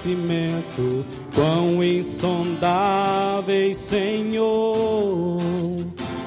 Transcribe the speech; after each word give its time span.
conhecimento, 0.00 1.04
quão 1.34 1.84
insondáveis, 1.84 3.76
Senhor, 3.76 5.40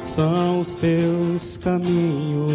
são 0.04 0.59
os 0.59 0.76
teus 0.76 1.58
caminhos. 1.58 2.52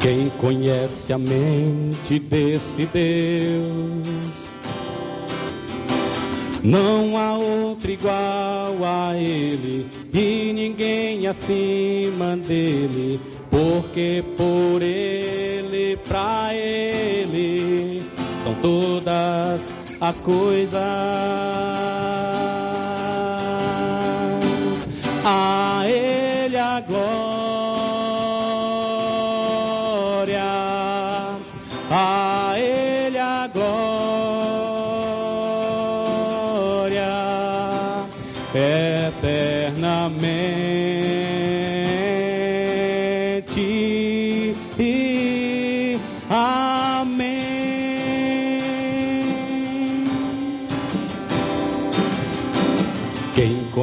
Quem 0.00 0.30
conhece 0.38 1.12
a 1.12 1.18
mente 1.18 2.20
desse 2.20 2.86
Deus? 2.86 4.46
Não 6.62 7.16
há 7.16 7.36
outro 7.38 7.90
igual 7.90 8.76
a 8.84 9.14
Ele 9.16 9.86
e 10.12 10.52
ninguém 10.52 11.26
acima 11.28 12.36
dele, 12.36 13.20
porque 13.48 14.24
por 14.36 14.82
Ele, 14.82 14.95
as 20.00 20.20
coisas. 20.20 21.95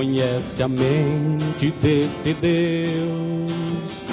Conhece 0.04 0.62
a 0.62 0.68
mente 0.68 1.72
desse 1.82 2.34
Deus? 2.34 4.06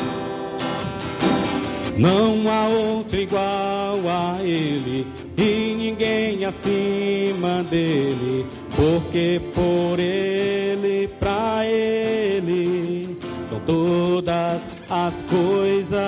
Não 1.98 2.48
há 2.48 2.68
outro 2.68 3.18
igual 3.18 3.98
a 4.08 4.38
Ele 4.40 5.04
e 5.36 5.74
ninguém 5.76 6.44
acima 6.44 7.64
dele, 7.64 8.46
porque 8.76 9.40
por 9.52 9.98
Ele, 9.98 11.08
pra 11.18 11.66
Ele, 11.66 13.18
são 13.48 13.58
todas 13.66 14.62
as 14.88 15.22
coisas. 15.22 16.00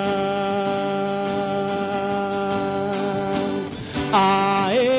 A 4.13 4.69
Ele 4.73 4.92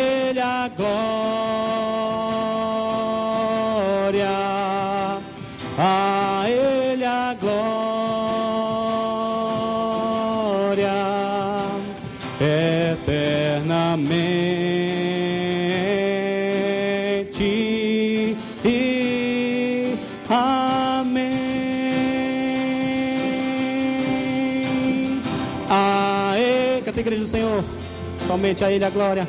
somente 28.44 28.62
a 28.62 28.70
Ele 28.70 28.84
a 28.84 28.90
glória. 28.90 29.26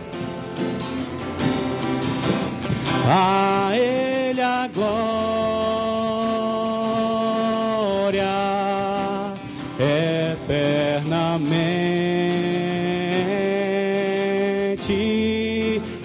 A 3.08 3.70
Ele 3.74 4.42
a 4.42 4.68
glória 4.68 5.16
eternamente. 9.80 11.02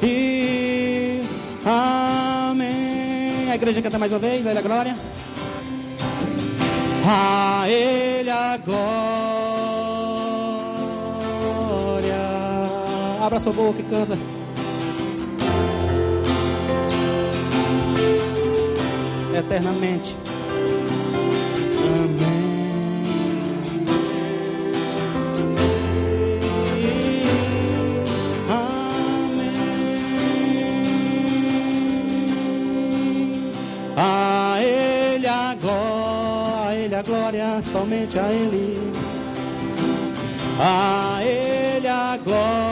E 0.02 1.20
amém. 1.66 3.50
A 3.50 3.56
igreja 3.56 3.82
canta 3.82 3.98
mais 3.98 4.12
uma 4.12 4.20
vez, 4.20 4.46
a 4.46 4.50
Ele 4.50 4.58
a 4.60 4.62
glória. 4.62 4.96
A 7.04 7.68
Ele 7.68 8.30
a 8.30 8.56
glória. 8.56 9.19
Abra 13.20 13.38
sua 13.38 13.52
boca 13.52 13.80
e 13.80 13.84
canta. 13.84 14.16
eternamente. 19.40 20.16
Amém. 21.86 22.50
A 33.96 34.62
Ele 34.62 35.26
a 35.26 35.54
glória, 35.60 36.68
a 36.68 36.74
Ele 36.74 36.94
a 36.94 37.02
glória, 37.02 37.62
somente 37.72 38.18
a 38.18 38.32
Ele. 38.32 38.92
A 40.58 41.20
Ele 41.22 41.88
a 41.88 42.18
glória 42.22 42.69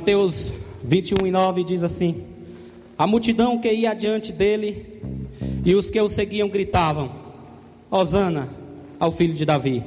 Mateus 0.00 0.50
21 0.82 1.26
e 1.26 1.30
9 1.30 1.62
diz 1.62 1.84
assim: 1.84 2.24
A 2.96 3.06
multidão 3.06 3.58
que 3.58 3.70
ia 3.70 3.90
adiante 3.90 4.32
dele 4.32 4.86
e 5.62 5.74
os 5.74 5.90
que 5.90 6.00
o 6.00 6.08
seguiam 6.08 6.48
gritavam: 6.48 7.10
Hosana 7.90 8.48
ao 8.98 9.12
filho 9.12 9.34
de 9.34 9.44
Davi. 9.44 9.84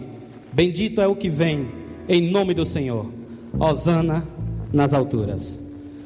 Bendito 0.51 1.01
é 1.01 1.07
o 1.07 1.15
que 1.15 1.31
vem 1.31 1.68
em 2.07 2.30
nome 2.30 2.54
do 2.54 2.63
Senhor. 2.63 3.07
Hosana 3.60 4.24
nas 4.71 4.94
alturas. 4.94 5.60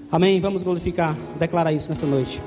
Amém. 0.10 0.40
Vamos 0.40 0.64
glorificar, 0.64 1.14
declarar 1.38 1.74
isso 1.74 1.90
nessa 1.90 2.08
noite. 2.08 2.40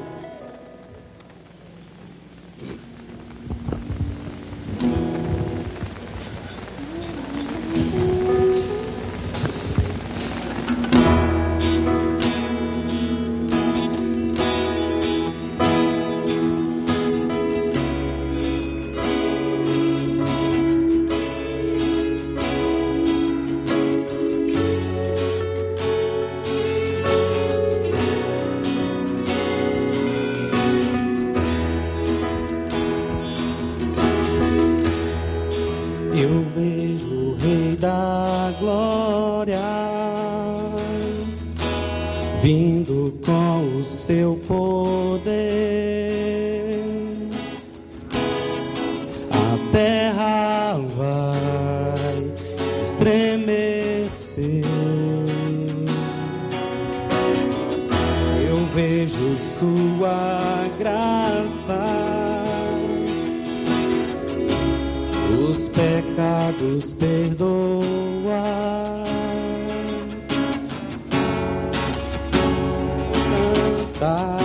다 74.01 74.40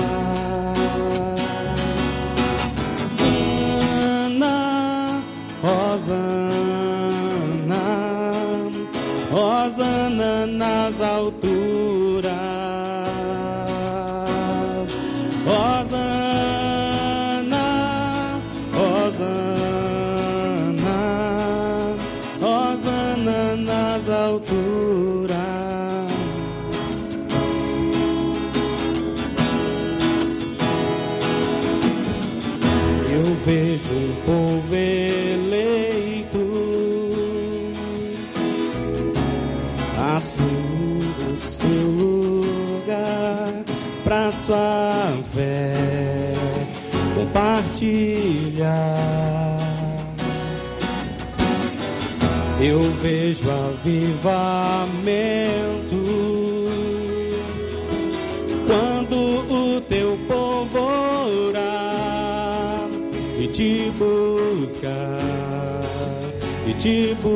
buscar. 66.86 67.35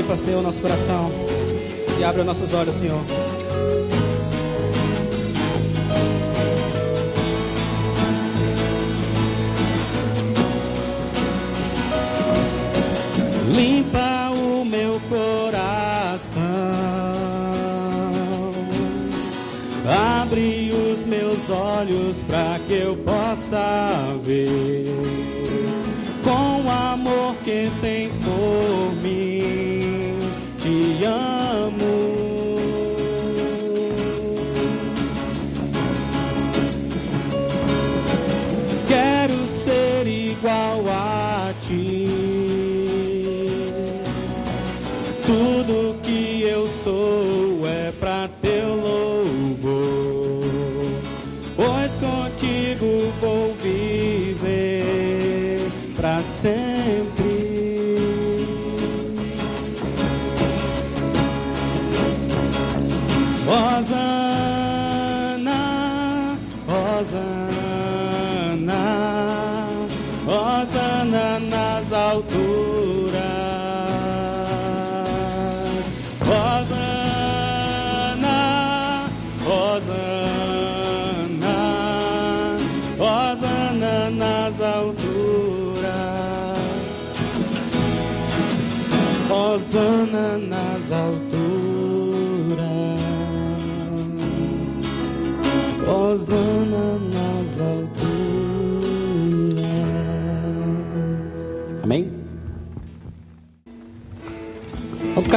Limpa, 0.00 0.16
Senhor, 0.16 0.42
nosso 0.42 0.62
coração. 0.62 1.12
E 1.98 2.04
abre 2.04 2.22
os 2.22 2.26
nossos 2.26 2.54
olhos, 2.54 2.74
Senhor. 2.76 3.02
Limpa 13.54 14.30
o 14.30 14.64
meu 14.64 14.98
coração, 15.10 16.40
abre 20.22 20.72
os 20.72 21.04
meus 21.04 21.50
olhos 21.50 22.16
para 22.26 22.58
que 22.66 22.72
eu 22.72 22.96
possa 22.96 24.16
ver. 24.24 24.94
Com 26.24 26.62
o 26.66 26.70
amor 26.70 27.34
que 27.44 27.70
tens 27.82 28.16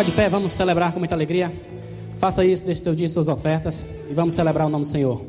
ficar 0.03 0.05
de 0.05 0.11
pé, 0.11 0.29
vamos 0.29 0.51
celebrar 0.51 0.91
com 0.91 0.99
muita 0.99 1.15
alegria. 1.15 1.51
Faça 2.19 2.45
isso, 2.45 2.65
deixe 2.65 2.81
seu 2.81 2.95
dia 2.95 3.05
e 3.05 3.09
suas 3.09 3.27
ofertas 3.27 3.85
e 4.09 4.13
vamos 4.13 4.33
celebrar 4.33 4.67
o 4.67 4.69
nome 4.69 4.85
do 4.85 4.91
Senhor. 4.91 5.21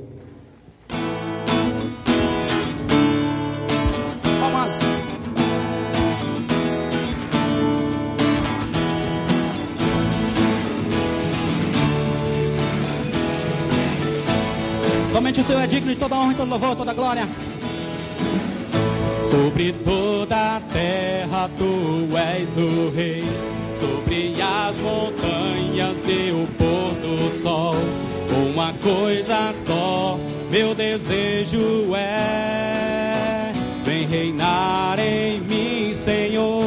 Vamos. 4.41 4.75
Somente 15.11 15.41
o 15.41 15.45
Senhor 15.45 15.61
é 15.61 15.67
digno 15.67 15.93
de 15.93 15.99
toda 15.99 16.17
honra, 16.17 16.35
todo 16.35 16.49
louvor, 16.49 16.77
toda 16.77 16.93
glória. 16.93 17.29
Sobre 19.23 19.73
toda 19.73 20.57
a 20.57 20.61
terra 20.61 21.51
tu 21.57 22.17
és 22.17 22.57
o 22.57 22.91
rei, 22.95 23.25
sobre 23.81 24.35
as 24.41 24.79
montanhas 24.79 25.97
e 26.07 26.31
o 26.33 26.47
pôr 26.57 26.95
do 27.01 27.43
sol. 27.43 27.77
Uma 28.53 28.73
coisa 28.75 29.53
só, 29.67 30.19
meu 30.51 30.75
desejo 30.75 31.95
é: 31.95 33.53
vem 33.85 34.07
reinar 34.07 34.99
em 34.99 35.41
mim, 35.41 35.95
Senhor. 35.95 36.65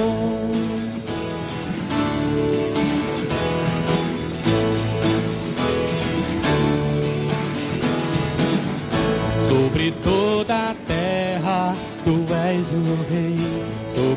Sobre 9.47 9.91
toda 10.03 10.71
a 10.71 10.75
terra 10.85 11.75
tu 12.03 12.25
és 12.33 12.71
o 12.71 12.83
rei, 13.09 13.36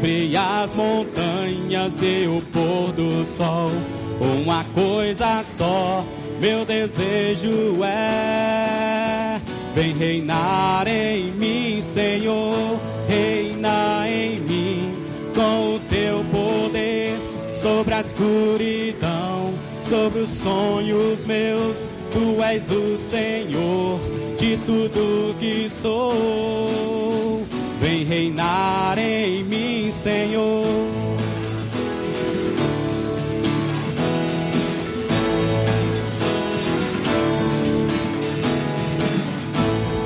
sobre 0.01 0.35
as 0.35 0.75
montanhas 0.75 1.93
e 2.01 2.27
o 2.27 2.41
pôr 2.51 2.91
do 2.93 3.25
sol. 3.37 3.71
Uma 4.19 4.65
coisa 4.75 5.45
só, 5.59 6.05
meu 6.41 6.65
desejo 6.65 7.85
é 7.85 9.39
Vem 9.75 9.93
reinar 9.93 10.89
em 10.89 11.31
mim, 11.33 11.83
Senhor, 11.83 12.81
reina 13.07 14.09
em 14.09 14.41
mim 14.41 14.95
com 15.35 15.75
o 15.75 15.81
teu 15.81 16.25
poder 16.31 17.15
sobre 17.55 17.95
a 17.95 18.01
escuridão, 18.01 19.53
sobre 19.83 20.21
os 20.21 20.31
sonhos 20.31 21.25
meus. 21.25 21.77
Tu 22.11 22.43
és 22.43 22.69
o 22.71 22.97
Senhor 22.97 24.01
de 24.39 24.57
tudo 24.67 25.37
que 25.39 25.71
sou. 25.71 27.40
Vem 27.81 28.05
reinar 28.05 28.99
em 28.99 29.43
mim, 29.45 29.93
Senhor. 29.93 31.01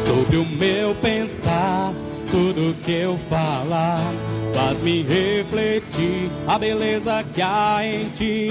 sobre 0.07 0.37
o 0.37 0.47
meu 0.47 0.95
pensar, 0.97 1.93
tudo 2.31 2.75
que 2.85 2.93
eu 2.93 3.17
falar, 3.17 4.01
faz-me 4.53 5.03
refletir 5.03 6.31
a 6.47 6.59
beleza 6.59 7.25
que 7.33 7.43
há 7.43 7.81
em 7.85 8.09
ti. 8.11 8.51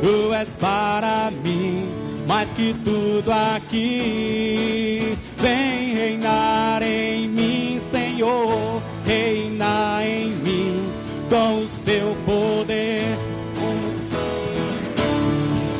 Tu 0.00 0.32
és 0.32 0.48
para 0.56 1.30
mim 1.42 2.04
mais 2.26 2.48
que 2.50 2.74
tudo 2.84 3.30
aqui. 3.30 5.16
Vem 5.38 5.94
reinar 5.94 6.82
em 6.82 7.28
mim, 7.28 7.80
Senhor, 8.14 8.80
reina 9.04 10.00
em 10.04 10.28
mim 10.30 10.88
com 11.28 11.64
o 11.64 11.68
seu 11.84 12.16
poder. 12.24 13.02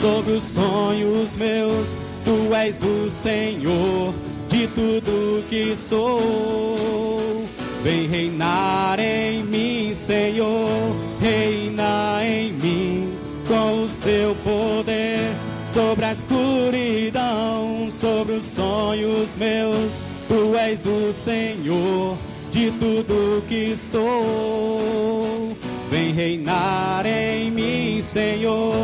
Sobre 0.00 0.32
os 0.32 0.42
sonhos 0.42 1.36
meus, 1.36 1.88
tu 2.24 2.52
és 2.52 2.82
o 2.82 3.08
Senhor 3.08 4.12
de 4.48 4.66
tudo 4.66 5.44
que 5.48 5.76
sou. 5.88 7.44
Vem 7.84 8.08
reinar 8.08 8.98
em 8.98 9.44
mim, 9.44 9.94
Senhor, 9.94 10.96
reina 11.20 12.18
em 12.24 12.52
mim 12.52 13.12
com 13.46 13.84
o 13.84 13.88
seu 13.88 14.34
poder 14.42 15.30
sobre 15.72 16.04
a 16.04 16.12
escuridão, 16.12 17.88
sobre 18.00 18.34
os 18.34 18.44
sonhos 18.44 19.28
meus. 19.36 20.03
Tu 20.34 20.56
és 20.56 20.84
o 20.84 21.12
Senhor 21.12 22.16
de 22.50 22.68
tudo 22.72 23.40
que 23.46 23.76
sou. 23.76 25.56
Vem 25.88 26.12
reinar 26.12 27.06
em 27.06 27.52
mim, 27.52 28.02
Senhor. 28.02 28.74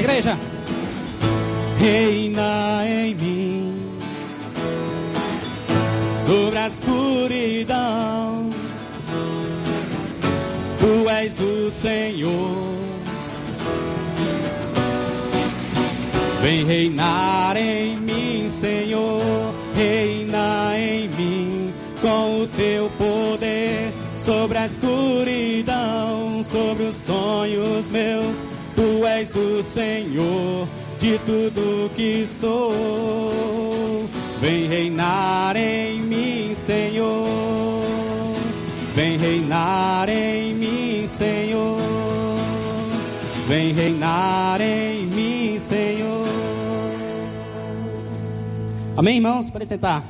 igreja. 0.00 0.36
Reina 1.78 2.84
em 2.84 3.14
mim 3.14 4.00
sobre 6.26 6.58
a 6.58 6.66
escuridão. 6.66 8.50
Tu 10.80 11.08
és 11.08 11.38
o 11.38 11.70
Senhor. 11.70 12.63
Vem 16.44 16.62
reinar 16.62 17.56
em 17.56 17.96
mim, 17.96 18.50
Senhor. 18.50 19.54
Reina 19.74 20.78
em 20.78 21.08
mim 21.08 21.72
com 22.02 22.42
o 22.42 22.46
teu 22.48 22.90
poder 22.98 23.90
sobre 24.18 24.58
a 24.58 24.66
escuridão, 24.66 26.42
sobre 26.42 26.82
os 26.82 26.96
sonhos 26.96 27.88
meus 27.88 28.36
Tu 28.76 29.06
és 29.06 29.34
o 29.34 29.62
Senhor 29.62 30.68
de 30.98 31.18
tudo 31.20 31.90
que 31.96 32.28
sou. 32.38 34.06
Vem 34.38 34.66
reinar 34.66 35.56
em 35.56 35.98
mim, 36.02 36.54
Senhor. 36.54 37.82
Vem 38.94 39.16
reinar 39.16 40.10
em 40.10 40.52
mim, 40.52 41.06
Senhor. 41.06 41.80
Vem 43.46 43.72
reinar 43.72 44.60
em 44.60 44.63
Amém, 48.96 49.16
irmãos? 49.16 49.50
Para 49.50 49.64
sentar. 49.64 50.04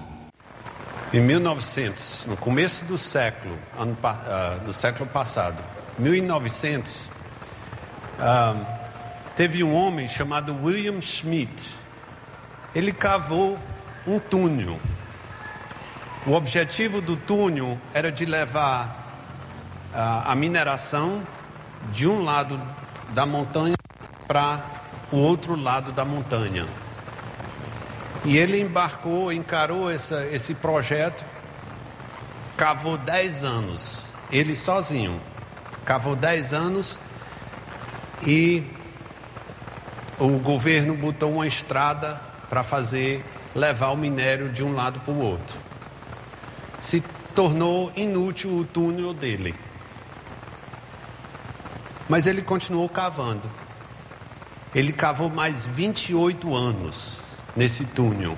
Em 1.11 1.19
1900, 1.19 2.27
no 2.27 2.37
começo 2.37 2.85
do 2.85 2.99
século, 2.99 3.59
ano, 3.79 3.97
uh, 4.05 4.63
do 4.63 4.75
século 4.75 5.09
passado, 5.09 5.63
1900, 5.99 7.09
teve 9.35 9.65
um 9.65 9.75
homem 9.75 10.07
chamado 10.07 10.55
William 10.63 11.01
Schmidt. 11.01 11.65
Ele 12.75 12.93
cavou 12.93 13.59
um 14.07 14.19
túnel. 14.19 14.79
O 16.27 16.33
objetivo 16.33 17.01
do 17.01 17.17
túnel 17.17 17.79
era 17.95 18.13
de 18.13 18.27
levar 18.27 19.09
uh, 19.95 20.31
a 20.31 20.35
mineração 20.35 21.23
de 21.91 22.07
um 22.07 22.23
lado 22.23 22.61
da 23.15 23.25
montanha 23.25 23.77
para 24.29 24.61
o 25.11 25.17
outro 25.17 25.57
lado 25.57 25.91
da 25.91 26.05
montanha. 26.05 26.67
E 28.25 28.39
ele 28.39 28.59
embarcou, 28.59 29.31
encarou 29.31 29.91
essa, 29.91 30.27
esse 30.27 30.55
projeto, 30.55 31.23
cavou 32.57 32.97
10 32.97 33.45
anos, 33.45 34.07
ele 34.33 34.57
sozinho, 34.57 35.21
cavou 35.85 36.17
10 36.17 36.55
anos 36.55 36.99
e 38.27 38.65
o 40.19 40.39
governo 40.39 40.95
botou 40.95 41.33
uma 41.33 41.47
estrada 41.47 42.19
para 42.49 42.63
fazer 42.63 43.23
levar 43.55 43.91
o 43.91 43.97
minério 43.97 44.49
de 44.49 44.65
um 44.65 44.75
lado 44.75 45.01
para 45.01 45.13
o 45.13 45.21
outro. 45.21 45.59
Se 46.81 47.03
tornou 47.35 47.93
inútil 47.95 48.57
o 48.57 48.65
túnel 48.65 49.13
dele. 49.13 49.55
Mas 52.09 52.27
ele 52.27 52.41
continuou 52.41 52.89
cavando. 52.89 53.51
Ele 54.75 54.93
cavou 54.93 55.29
mais 55.29 55.67
28 55.67 56.55
anos 56.55 57.24
nesse 57.57 57.85
túnel, 57.85 58.37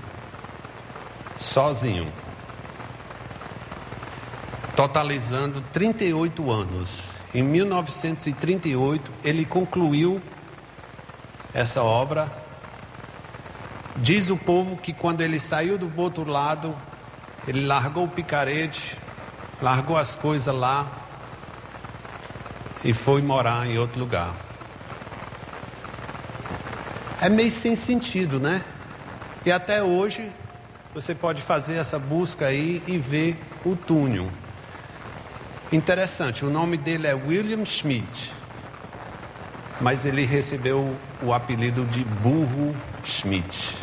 sozinho, 1.38 2.06
totalizando 4.74 5.62
38 5.72 6.50
anos. 6.50 7.04
Em 7.34 7.42
1938, 7.42 9.10
ele 9.24 9.44
concluiu 9.44 10.20
essa 11.52 11.82
obra. 11.82 12.30
Diz 13.96 14.28
o 14.28 14.36
povo 14.36 14.76
que 14.76 14.92
quando 14.92 15.22
ele 15.22 15.40
saiu 15.40 15.78
do 15.78 15.90
outro 15.96 16.30
lado, 16.30 16.76
ele 17.48 17.64
largou 17.66 18.04
o 18.04 18.08
picarete, 18.08 18.96
largou 19.60 19.96
as 19.96 20.14
coisas 20.14 20.54
lá 20.54 20.86
e 22.84 22.92
foi 22.92 23.22
morar 23.22 23.66
em 23.66 23.78
outro 23.78 23.98
lugar. 23.98 24.34
É 27.20 27.30
meio 27.30 27.50
sem 27.50 27.74
sentido, 27.74 28.38
né? 28.38 28.62
E 29.46 29.52
até 29.52 29.80
hoje 29.80 30.28
você 30.92 31.14
pode 31.14 31.40
fazer 31.40 31.76
essa 31.76 32.00
busca 32.00 32.46
aí 32.46 32.82
e 32.84 32.98
ver 32.98 33.38
o 33.64 33.76
túnel. 33.76 34.26
Interessante, 35.72 36.44
o 36.44 36.50
nome 36.50 36.76
dele 36.76 37.06
é 37.06 37.14
William 37.14 37.64
Schmidt, 37.64 38.32
mas 39.80 40.04
ele 40.04 40.24
recebeu 40.24 40.96
o 41.22 41.32
apelido 41.32 41.84
de 41.84 42.02
Burro 42.04 42.74
Schmidt. 43.04 43.78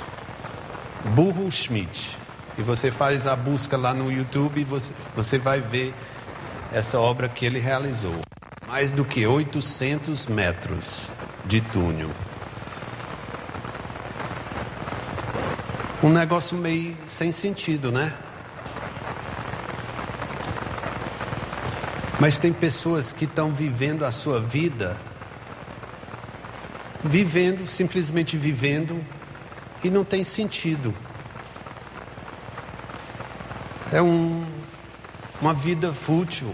Burro 1.15 1.49
Schmidt. 1.49 2.17
E 2.57 2.61
você 2.61 2.91
faz 2.91 3.25
a 3.25 3.33
busca 3.33 3.77
lá 3.77 3.93
no 3.93 4.11
YouTube 4.11 4.59
e 4.59 4.65
você, 4.65 4.93
você 5.15 5.37
vai 5.37 5.61
ver 5.61 5.93
essa 6.73 6.99
obra 6.99 7.29
que 7.29 7.45
ele 7.45 7.59
realizou. 7.59 8.19
Mais 8.67 8.91
do 8.91 9.05
que 9.05 9.25
800 9.25 10.27
metros 10.27 11.03
de 11.45 11.61
túnel. 11.61 12.09
Um 16.03 16.09
negócio 16.09 16.57
meio 16.57 16.97
sem 17.07 17.31
sentido, 17.31 17.89
né? 17.89 18.11
Mas 22.19 22.37
tem 22.37 22.51
pessoas 22.51 23.13
que 23.13 23.23
estão 23.23 23.53
vivendo 23.53 24.03
a 24.03 24.11
sua 24.11 24.37
vida, 24.37 24.97
vivendo, 27.01 27.65
simplesmente 27.65 28.35
vivendo, 28.35 29.01
e 29.81 29.89
não 29.89 30.03
tem 30.03 30.25
sentido. 30.25 30.93
É 33.89 34.01
um, 34.01 34.45
uma 35.39 35.53
vida 35.53 35.93
fútil. 35.93 36.53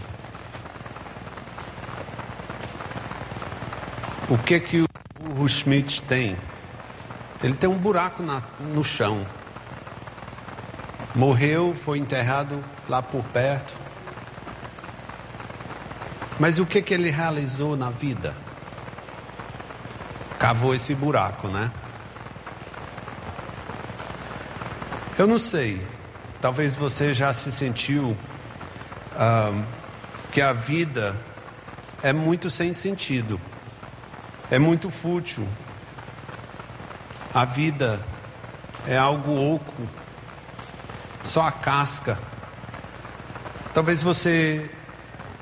O 4.29 4.37
que 4.37 4.59
que 4.59 4.81
o, 4.81 5.41
o 5.41 5.49
Schmidt 5.49 6.03
tem? 6.03 6.37
Ele 7.43 7.55
tem 7.55 7.67
um 7.67 7.77
buraco 7.79 8.21
na, 8.21 8.43
no 8.59 8.83
chão. 8.83 9.25
Morreu, 11.15 11.75
foi 11.83 11.97
enterrado 11.97 12.63
lá 12.87 13.01
por 13.01 13.23
perto. 13.25 13.73
Mas 16.39 16.59
o 16.59 16.65
que, 16.65 16.81
que 16.81 16.93
ele 16.93 17.09
realizou 17.09 17.75
na 17.75 17.89
vida? 17.89 18.33
cavou 20.39 20.73
esse 20.73 20.95
buraco, 20.95 21.49
né? 21.49 21.69
Eu 25.17 25.27
não 25.27 25.37
sei, 25.37 25.85
talvez 26.39 26.75
você 26.75 27.13
já 27.13 27.33
se 27.33 27.51
sentiu 27.51 28.15
ah, 29.17 29.51
que 30.31 30.41
a 30.41 30.53
vida 30.53 31.13
é 32.01 32.13
muito 32.13 32.49
sem 32.49 32.73
sentido, 32.73 33.39
é 34.49 34.57
muito 34.57 34.89
fútil. 34.89 35.45
A 37.33 37.43
vida 37.43 37.99
é 38.87 38.97
algo 38.97 39.35
oco, 39.53 39.83
só 41.29 41.43
a 41.43 41.51
casca. 41.51 42.17
Talvez 43.73 44.01
você 44.01 44.69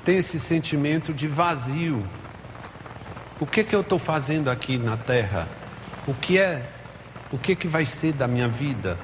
tenha 0.04 0.18
esse 0.18 0.38
sentimento 0.38 1.14
de 1.14 1.26
vazio. 1.26 2.06
O 3.40 3.46
que 3.46 3.64
que 3.64 3.74
eu 3.74 3.80
estou 3.80 3.98
fazendo 3.98 4.50
aqui 4.50 4.76
na 4.76 4.98
terra? 4.98 5.48
O 6.06 6.12
que 6.12 6.38
é? 6.38 6.62
O 7.32 7.38
que 7.38 7.56
que 7.56 7.66
vai 7.66 7.86
ser 7.86 8.12
da 8.12 8.28
minha 8.28 8.48
vida? 8.48 8.98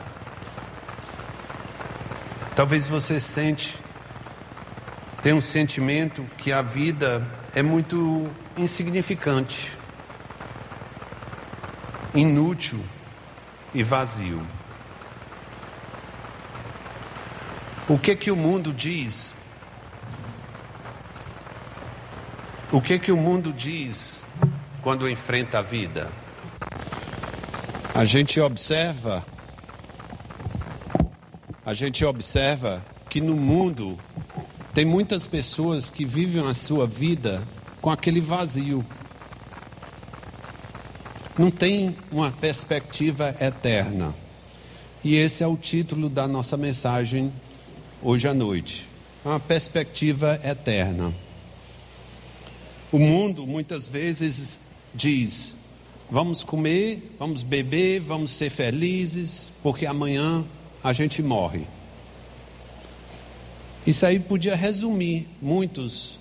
Talvez 2.54 2.86
você 2.86 3.18
sente, 3.18 3.76
tem 5.22 5.32
um 5.32 5.40
sentimento 5.40 6.24
que 6.36 6.52
a 6.52 6.60
vida 6.60 7.26
é 7.54 7.62
muito 7.62 8.30
insignificante, 8.56 9.72
inútil 12.14 12.80
e 13.72 13.82
vazio. 13.82 14.42
O 17.86 17.98
que 17.98 18.16
que 18.16 18.30
o 18.30 18.36
mundo 18.36 18.72
diz? 18.72 19.32
O 22.72 22.80
que 22.80 22.98
que 22.98 23.12
o 23.12 23.16
mundo 23.16 23.52
diz 23.52 24.20
quando 24.82 25.08
enfrenta 25.08 25.58
a 25.58 25.62
vida? 25.62 26.10
A 27.94 28.06
gente 28.06 28.40
observa 28.40 29.22
a 31.66 31.74
gente 31.74 32.04
observa 32.04 32.84
que 33.08 33.20
no 33.20 33.36
mundo 33.36 33.98
tem 34.72 34.84
muitas 34.84 35.26
pessoas 35.26 35.90
que 35.90 36.06
vivem 36.06 36.46
a 36.46 36.54
sua 36.54 36.86
vida 36.86 37.42
com 37.82 37.90
aquele 37.90 38.20
vazio. 38.20 38.84
Não 41.38 41.50
tem 41.50 41.96
uma 42.10 42.30
perspectiva 42.30 43.34
eterna. 43.38 44.14
E 45.02 45.16
esse 45.16 45.42
é 45.42 45.46
o 45.46 45.56
título 45.56 46.08
da 46.08 46.26
nossa 46.26 46.56
mensagem 46.56 47.32
hoje 48.04 48.28
à 48.28 48.34
noite. 48.34 48.86
Uma 49.24 49.40
perspectiva 49.40 50.38
eterna. 50.44 51.12
O 52.92 52.98
mundo 52.98 53.46
muitas 53.46 53.88
vezes 53.88 54.58
diz: 54.94 55.54
vamos 56.10 56.44
comer, 56.44 57.16
vamos 57.18 57.42
beber, 57.42 58.00
vamos 58.00 58.30
ser 58.30 58.50
felizes, 58.50 59.50
porque 59.62 59.86
amanhã 59.86 60.44
a 60.82 60.92
gente 60.92 61.22
morre. 61.22 61.66
Isso 63.86 64.04
aí 64.04 64.20
podia 64.20 64.54
resumir 64.54 65.26
muitos 65.40 66.18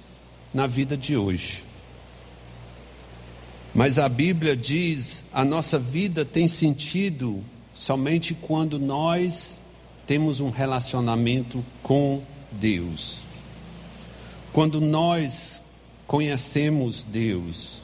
na 0.54 0.65
vida 0.65 0.96
de 0.96 1.17
hoje. 1.17 1.63
Mas 3.76 4.00
a 4.00 4.08
Bíblia 4.08 4.56
diz: 4.56 5.26
a 5.34 5.43
nossa 5.43 5.78
vida 5.78 6.24
tem 6.24 6.48
sentido 6.48 7.43
somente 7.74 8.34
quando 8.34 8.80
nós 8.80 9.62
temos 10.06 10.39
um 10.39 10.50
relacionamento 10.50 11.63
com 11.82 12.22
Deus. 12.52 13.20
Quando 14.52 14.80
nós 14.80 15.63
conhecemos 16.06 17.04
Deus, 17.04 17.82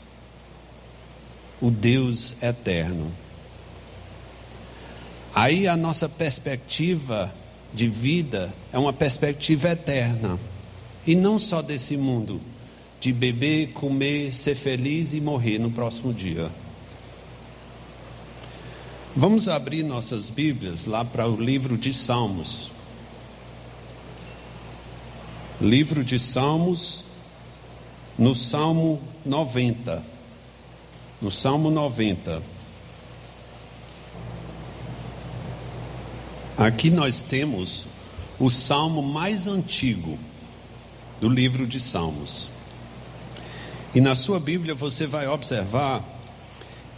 o 1.61 1.71
Deus 1.71 2.35
eterno. 2.41 3.11
Aí 5.33 5.67
a 5.67 5.77
nossa 5.77 6.07
perspectiva 6.07 7.33
de 7.73 7.87
vida 7.87 8.53
é 8.73 8.79
uma 8.79 8.93
perspectiva 8.93 9.69
eterna. 9.69 10.39
E 11.05 11.15
não 11.15 11.39
só 11.39 11.61
desse 11.61 11.95
mundo, 11.95 12.41
de 12.99 13.13
beber, 13.13 13.71
comer, 13.73 14.33
ser 14.33 14.55
feliz 14.55 15.13
e 15.13 15.21
morrer 15.21 15.57
no 15.57 15.71
próximo 15.71 16.13
dia. 16.13 16.51
Vamos 19.15 19.47
abrir 19.49 19.81
nossas 19.83 20.29
Bíblias 20.29 20.85
lá 20.85 21.03
para 21.03 21.27
o 21.27 21.35
livro 21.35 21.75
de 21.75 21.91
Salmos. 21.91 22.71
Livro 25.59 26.03
de 26.03 26.19
Salmos, 26.19 27.05
no 28.15 28.35
Salmo 28.35 29.01
90. 29.25 30.03
No 31.19 31.31
Salmo 31.31 31.71
90. 31.71 32.41
Aqui 36.55 36.91
nós 36.91 37.23
temos 37.23 37.87
o 38.39 38.49
salmo 38.49 39.01
mais 39.01 39.47
antigo 39.47 40.19
do 41.19 41.27
livro 41.27 41.65
de 41.65 41.79
Salmos. 41.79 42.47
E 43.95 43.99
na 43.99 44.13
sua 44.15 44.39
Bíblia 44.39 44.75
você 44.75 45.07
vai 45.07 45.27
observar 45.27 46.03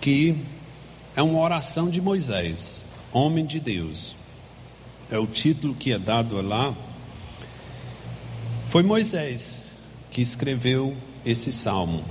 que 0.01 0.35
é 1.15 1.21
uma 1.21 1.39
oração 1.39 1.89
de 1.89 2.01
Moisés, 2.01 2.83
homem 3.11 3.45
de 3.45 3.59
Deus. 3.59 4.15
É 5.09 5.17
o 5.17 5.27
título 5.27 5.75
que 5.75 5.91
é 5.91 5.99
dado 5.99 6.41
lá. 6.41 6.73
Foi 8.69 8.81
Moisés 8.81 9.71
que 10.09 10.21
escreveu 10.21 10.95
esse 11.25 11.51
salmo. 11.51 12.03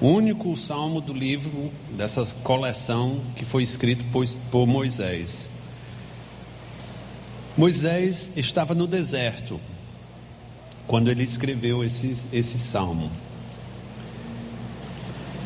O 0.00 0.08
único 0.08 0.56
salmo 0.56 1.00
do 1.00 1.12
livro 1.12 1.70
dessa 1.96 2.24
coleção 2.42 3.20
que 3.36 3.44
foi 3.44 3.62
escrito 3.62 4.02
por, 4.50 4.66
Moisés. 4.66 5.46
Moisés 7.56 8.36
estava 8.36 8.74
no 8.74 8.86
deserto 8.86 9.60
quando 10.86 11.10
ele 11.10 11.22
escreveu 11.22 11.84
esse, 11.84 12.28
esse 12.32 12.58
salmo. 12.58 13.10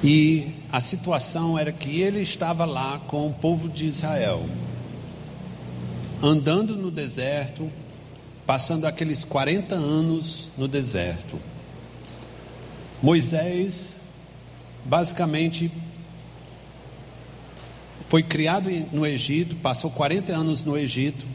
E 0.03 0.58
a 0.71 0.81
situação 0.81 1.59
era 1.59 1.73
que 1.73 2.01
ele 2.01 2.21
estava 2.21 2.65
lá 2.65 3.01
com 3.07 3.27
o 3.27 3.33
povo 3.33 3.69
de 3.69 3.87
Israel, 3.87 4.45
andando 6.23 6.77
no 6.77 6.91
deserto, 6.91 7.71
passando 8.47 8.87
aqueles 8.87 9.25
40 9.25 9.75
anos 9.75 10.49
no 10.59 10.69
deserto. 10.69 11.39
Moisés, 13.03 13.97
basicamente, 14.85 15.71
foi 18.09 18.23
criado 18.23 18.69
no 18.93 19.07
Egito, 19.07 19.55
passou 19.57 19.91
40 19.91 20.35
anos 20.35 20.65
no 20.65 20.77
Egito, 20.77 21.27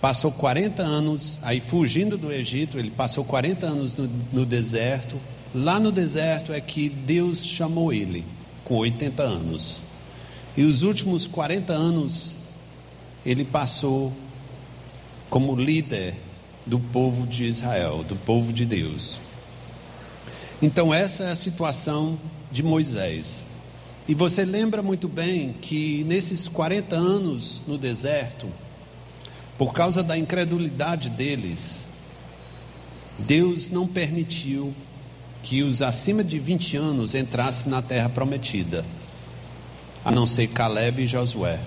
passou 0.00 0.32
40 0.32 0.82
anos 0.82 1.38
aí 1.42 1.60
fugindo 1.60 2.18
do 2.18 2.32
Egito, 2.32 2.78
ele 2.78 2.90
passou 2.90 3.24
40 3.24 3.66
anos 3.66 3.94
no, 3.94 4.10
no 4.32 4.44
deserto. 4.44 5.16
Lá 5.54 5.78
no 5.78 5.92
deserto 5.92 6.52
é 6.52 6.60
que 6.60 6.88
Deus 6.88 7.44
chamou 7.44 7.92
ele, 7.92 8.24
com 8.64 8.76
80 8.76 9.22
anos. 9.22 9.78
E 10.56 10.64
os 10.64 10.82
últimos 10.82 11.26
40 11.26 11.72
anos 11.72 12.36
ele 13.24 13.44
passou 13.44 14.12
como 15.28 15.54
líder 15.54 16.14
do 16.66 16.78
povo 16.78 17.26
de 17.26 17.44
Israel, 17.44 18.02
do 18.02 18.16
povo 18.16 18.52
de 18.52 18.64
Deus. 18.64 19.18
Então, 20.60 20.92
essa 20.92 21.24
é 21.24 21.30
a 21.30 21.36
situação 21.36 22.18
de 22.50 22.62
Moisés. 22.62 23.46
E 24.08 24.14
você 24.14 24.44
lembra 24.44 24.82
muito 24.82 25.08
bem 25.08 25.54
que 25.60 26.04
nesses 26.04 26.48
40 26.48 26.96
anos 26.96 27.62
no 27.66 27.76
deserto, 27.76 28.46
por 29.58 29.72
causa 29.72 30.02
da 30.02 30.16
incredulidade 30.16 31.10
deles, 31.10 31.86
Deus 33.18 33.68
não 33.68 33.86
permitiu 33.86 34.74
que 35.42 35.62
os 35.62 35.82
acima 35.82 36.22
de 36.22 36.38
20 36.38 36.76
anos 36.76 37.14
entrassem 37.14 37.70
na 37.70 37.82
terra 37.82 38.08
prometida, 38.08 38.84
a 40.04 40.10
não 40.10 40.26
ser 40.26 40.46
Caleb 40.48 41.02
e 41.02 41.08
Josué. 41.08 41.58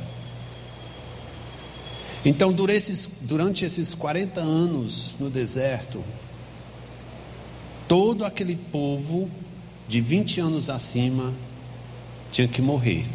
Então, 2.24 2.52
durante 2.52 2.78
esses, 2.78 3.10
durante 3.22 3.66
esses 3.66 3.94
40 3.94 4.42
anos 4.42 5.12
no 5.20 5.30
deserto, 5.30 6.04
todo 7.88 8.26
aquele 8.26 8.56
povo 8.56 9.30
de 9.88 10.02
20 10.02 10.40
anos 10.40 10.70
acima 10.70 11.34
tinha 12.32 12.48
que 12.48 12.62
morrer. 12.62 13.06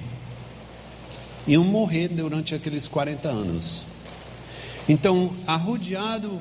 Iam 1.47 1.65
morrer 1.65 2.09
durante 2.09 2.55
aqueles 2.55 2.87
40 2.87 3.29
anos. 3.29 3.83
Então, 4.89 5.33
arrodeado 5.47 6.41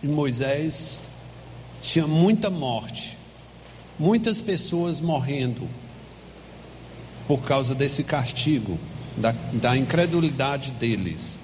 de 0.00 0.08
Moisés, 0.08 1.10
tinha 1.82 2.06
muita 2.06 2.50
morte, 2.50 3.15
muitas 3.98 4.40
pessoas 4.40 5.00
morrendo 5.00 5.68
por 7.26 7.42
causa 7.42 7.74
desse 7.74 8.04
castigo, 8.04 8.78
da, 9.16 9.34
da 9.52 9.76
incredulidade 9.76 10.70
deles. 10.72 11.38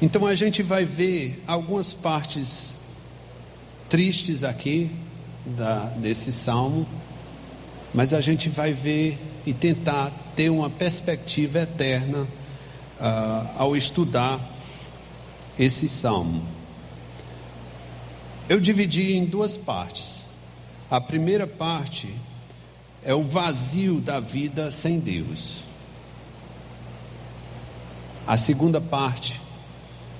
Então 0.00 0.26
a 0.26 0.34
gente 0.34 0.62
vai 0.62 0.84
ver 0.84 1.42
algumas 1.46 1.92
partes 1.92 2.74
tristes 3.88 4.44
aqui 4.44 4.90
da, 5.44 5.84
desse 5.96 6.32
salmo, 6.32 6.86
mas 7.94 8.12
a 8.12 8.20
gente 8.20 8.48
vai 8.48 8.72
ver 8.72 9.18
e 9.46 9.52
tentar 9.52 10.12
ter 10.34 10.50
uma 10.50 10.68
perspectiva 10.68 11.60
eterna 11.60 12.22
uh, 12.22 13.48
ao 13.56 13.76
estudar 13.76 14.40
esse 15.58 15.88
salmo. 15.88 16.44
Eu 18.48 18.60
dividi 18.60 19.16
em 19.16 19.24
duas 19.24 19.56
partes. 19.56 20.15
A 20.88 21.00
primeira 21.00 21.48
parte 21.48 22.14
é 23.04 23.12
o 23.12 23.22
vazio 23.22 24.00
da 24.00 24.20
vida 24.20 24.70
sem 24.70 25.00
Deus. 25.00 25.62
A 28.24 28.36
segunda 28.36 28.80
parte 28.80 29.40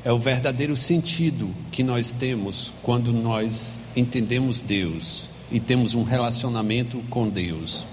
é 0.04 0.12
o 0.12 0.18
verdadeiro 0.18 0.76
sentido 0.76 1.52
que 1.70 1.84
nós 1.84 2.12
temos 2.12 2.72
quando 2.82 3.12
nós 3.12 3.78
entendemos 3.96 4.62
Deus 4.62 5.26
e 5.52 5.60
temos 5.60 5.94
um 5.94 6.02
relacionamento 6.02 6.98
com 7.10 7.28
Deus. 7.28 7.84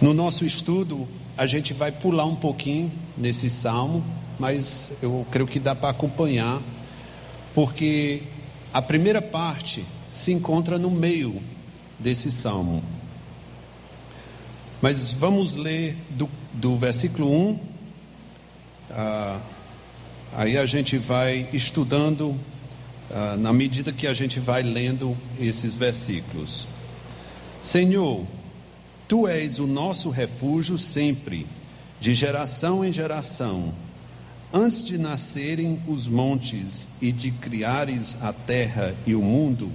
No 0.00 0.14
nosso 0.14 0.46
estudo, 0.46 1.06
a 1.36 1.46
gente 1.46 1.74
vai 1.74 1.92
pular 1.92 2.24
um 2.24 2.36
pouquinho 2.36 2.90
nesse 3.18 3.50
salmo, 3.50 4.02
mas 4.38 4.98
eu 5.02 5.26
creio 5.30 5.46
que 5.46 5.60
dá 5.60 5.74
para 5.74 5.90
acompanhar, 5.90 6.58
porque 7.54 8.22
a 8.72 8.80
primeira 8.80 9.20
parte 9.20 9.84
se 10.12 10.32
encontra 10.32 10.78
no 10.78 10.90
meio 10.90 11.40
desse 11.98 12.30
salmo. 12.30 12.82
Mas 14.80 15.12
vamos 15.12 15.54
ler 15.54 15.96
do, 16.10 16.28
do 16.52 16.76
versículo 16.76 17.30
1, 17.30 17.60
ah, 18.90 19.40
aí 20.36 20.56
a 20.56 20.66
gente 20.66 20.96
vai 20.96 21.48
estudando 21.52 22.38
ah, 23.10 23.36
na 23.38 23.52
medida 23.52 23.92
que 23.92 24.06
a 24.06 24.14
gente 24.14 24.40
vai 24.40 24.62
lendo 24.62 25.16
esses 25.38 25.76
versículos. 25.76 26.66
Senhor, 27.62 28.24
Tu 29.10 29.26
és 29.26 29.58
o 29.58 29.66
nosso 29.66 30.08
refúgio 30.08 30.78
sempre, 30.78 31.44
de 32.00 32.14
geração 32.14 32.84
em 32.84 32.92
geração. 32.92 33.74
Antes 34.52 34.82
de 34.82 34.98
nascerem 34.98 35.80
os 35.86 36.08
montes 36.08 36.88
e 37.00 37.12
de 37.12 37.30
criares 37.30 38.18
a 38.20 38.32
terra 38.32 38.94
e 39.06 39.14
o 39.14 39.22
mundo, 39.22 39.70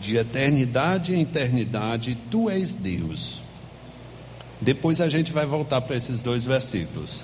de 0.00 0.16
eternidade 0.16 1.14
em 1.14 1.22
eternidade, 1.22 2.16
tu 2.30 2.48
és 2.48 2.74
Deus. 2.74 3.42
Depois 4.60 5.00
a 5.00 5.08
gente 5.08 5.32
vai 5.32 5.44
voltar 5.44 5.80
para 5.80 5.96
esses 5.96 6.22
dois 6.22 6.44
versículos. 6.44 7.22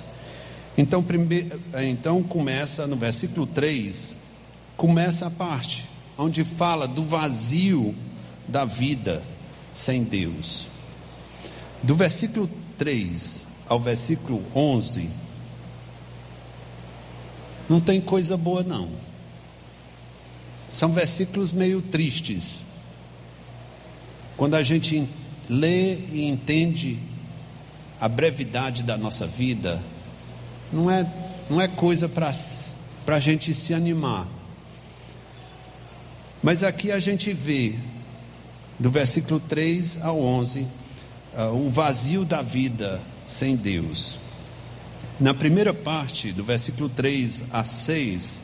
Então, 0.77 1.01
primeiro, 1.01 1.59
então 1.83 2.21
começa 2.21 2.85
no 2.85 2.95
versículo 2.95 3.45
3, 3.45 4.15
começa 4.75 5.27
a 5.27 5.31
parte 5.31 5.89
onde 6.17 6.43
fala 6.43 6.87
do 6.87 7.03
vazio 7.03 7.95
da 8.47 8.65
vida 8.65 9.23
sem 9.73 10.03
Deus. 10.03 10.67
Do 11.81 11.95
versículo 11.95 12.49
3 12.77 13.47
ao 13.67 13.79
versículo 13.79 14.43
11, 14.55 15.09
não 17.71 17.79
tem 17.79 18.01
coisa 18.01 18.35
boa, 18.35 18.63
não. 18.63 18.89
São 20.73 20.91
versículos 20.91 21.53
meio 21.53 21.81
tristes. 21.81 22.63
Quando 24.35 24.55
a 24.55 24.63
gente 24.63 25.07
lê 25.47 25.95
e 26.11 26.27
entende 26.27 26.99
a 27.97 28.09
brevidade 28.09 28.83
da 28.83 28.97
nossa 28.97 29.25
vida, 29.25 29.81
não 30.73 30.91
é, 30.91 31.09
não 31.49 31.61
é 31.61 31.67
coisa 31.69 32.09
para 32.09 33.15
a 33.15 33.19
gente 33.21 33.55
se 33.55 33.73
animar. 33.73 34.27
Mas 36.43 36.63
aqui 36.63 36.91
a 36.91 36.99
gente 36.99 37.31
vê, 37.31 37.75
do 38.77 38.91
versículo 38.91 39.39
3 39.39 40.01
ao 40.01 40.19
11, 40.19 40.67
uh, 41.37 41.43
o 41.55 41.69
vazio 41.69 42.25
da 42.25 42.41
vida 42.41 42.99
sem 43.25 43.55
Deus. 43.55 44.20
Na 45.21 45.35
primeira 45.35 45.71
parte, 45.71 46.31
do 46.31 46.43
versículo 46.43 46.89
3 46.89 47.43
a 47.53 47.63
6, 47.63 48.39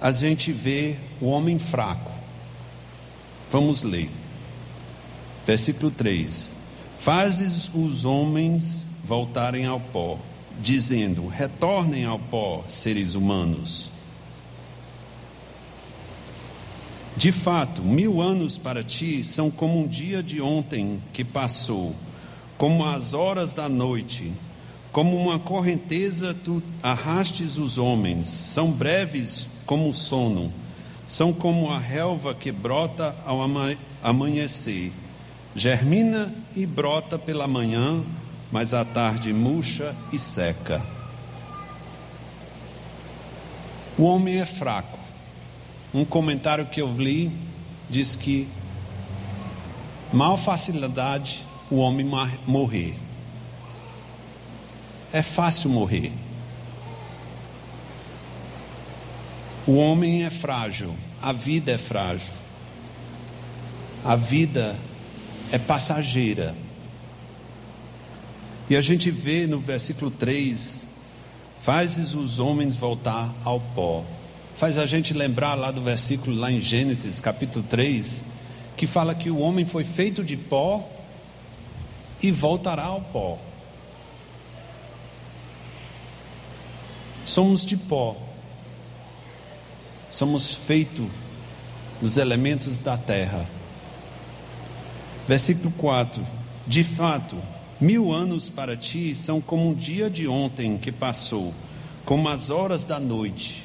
a 0.00 0.10
gente 0.10 0.50
vê 0.50 0.96
o 1.20 1.26
homem 1.26 1.56
fraco. 1.56 2.10
Vamos 3.52 3.84
ler. 3.84 4.10
Versículo 5.46 5.92
3: 5.92 6.52
Fazes 6.98 7.70
os 7.72 8.04
homens 8.04 8.86
voltarem 9.04 9.66
ao 9.66 9.78
pó, 9.78 10.18
dizendo: 10.60 11.28
Retornem 11.28 12.04
ao 12.04 12.18
pó, 12.18 12.64
seres 12.66 13.14
humanos. 13.14 13.90
De 17.16 17.30
fato, 17.30 17.82
mil 17.82 18.20
anos 18.20 18.58
para 18.58 18.82
ti 18.82 19.22
são 19.22 19.48
como 19.48 19.78
um 19.78 19.86
dia 19.86 20.24
de 20.24 20.40
ontem 20.40 21.00
que 21.12 21.22
passou, 21.24 21.94
como 22.58 22.84
as 22.84 23.14
horas 23.14 23.52
da 23.52 23.68
noite, 23.68 24.32
como 24.94 25.16
uma 25.16 25.40
correnteza 25.40 26.32
tu 26.32 26.62
arrastes 26.80 27.56
os 27.56 27.78
homens, 27.78 28.28
são 28.28 28.70
breves 28.70 29.48
como 29.66 29.88
o 29.88 29.92
sono, 29.92 30.52
são 31.08 31.32
como 31.32 31.68
a 31.68 31.80
relva 31.80 32.32
que 32.32 32.52
brota 32.52 33.12
ao 33.26 33.40
amanhecer, 34.00 34.92
germina 35.52 36.32
e 36.54 36.64
brota 36.64 37.18
pela 37.18 37.48
manhã, 37.48 38.04
mas 38.52 38.72
à 38.72 38.84
tarde 38.84 39.32
murcha 39.32 39.92
e 40.12 40.18
seca. 40.18 40.80
O 43.98 44.04
homem 44.04 44.40
é 44.40 44.46
fraco 44.46 44.96
um 45.92 46.04
comentário 46.04 46.66
que 46.66 46.80
eu 46.80 46.94
li 46.96 47.32
diz 47.90 48.14
que 48.14 48.46
mal 50.12 50.36
facilidade 50.36 51.42
o 51.68 51.78
homem 51.78 52.06
morrer. 52.46 53.03
É 55.14 55.22
fácil 55.22 55.70
morrer. 55.70 56.12
O 59.66 59.76
homem 59.76 60.24
é 60.24 60.30
frágil, 60.30 60.94
a 61.22 61.32
vida 61.32 61.72
é 61.72 61.78
frágil. 61.78 62.34
A 64.04 64.14
vida 64.14 64.76
é 65.50 65.58
passageira. 65.58 66.54
E 68.68 68.76
a 68.76 68.82
gente 68.82 69.10
vê 69.10 69.46
no 69.46 69.58
versículo 69.58 70.10
3: 70.10 70.82
Fazes 71.60 72.12
os 72.12 72.38
homens 72.38 72.76
voltar 72.76 73.32
ao 73.42 73.58
pó 73.58 74.04
faz 74.54 74.78
a 74.78 74.86
gente 74.86 75.12
lembrar 75.12 75.54
lá 75.54 75.70
do 75.70 75.82
versículo 75.82 76.36
lá 76.36 76.50
em 76.50 76.60
Gênesis, 76.60 77.18
capítulo 77.18 77.64
3, 77.68 78.20
que 78.76 78.86
fala 78.86 79.14
que 79.14 79.28
o 79.28 79.38
homem 79.38 79.66
foi 79.66 79.84
feito 79.84 80.22
de 80.22 80.36
pó 80.36 80.88
e 82.22 82.30
voltará 82.30 82.84
ao 82.84 83.00
pó. 83.00 83.38
Somos 87.24 87.64
de 87.64 87.76
pó. 87.76 88.16
Somos 90.12 90.54
feitos 90.54 91.06
dos 92.00 92.16
elementos 92.16 92.80
da 92.80 92.96
terra. 92.96 93.46
Versículo 95.26 95.72
4: 95.72 96.24
De 96.66 96.84
fato, 96.84 97.36
mil 97.80 98.12
anos 98.12 98.48
para 98.48 98.76
ti 98.76 99.14
são 99.14 99.40
como 99.40 99.70
um 99.70 99.74
dia 99.74 100.10
de 100.10 100.28
ontem 100.28 100.76
que 100.76 100.92
passou, 100.92 101.52
como 102.04 102.28
as 102.28 102.50
horas 102.50 102.84
da 102.84 103.00
noite. 103.00 103.64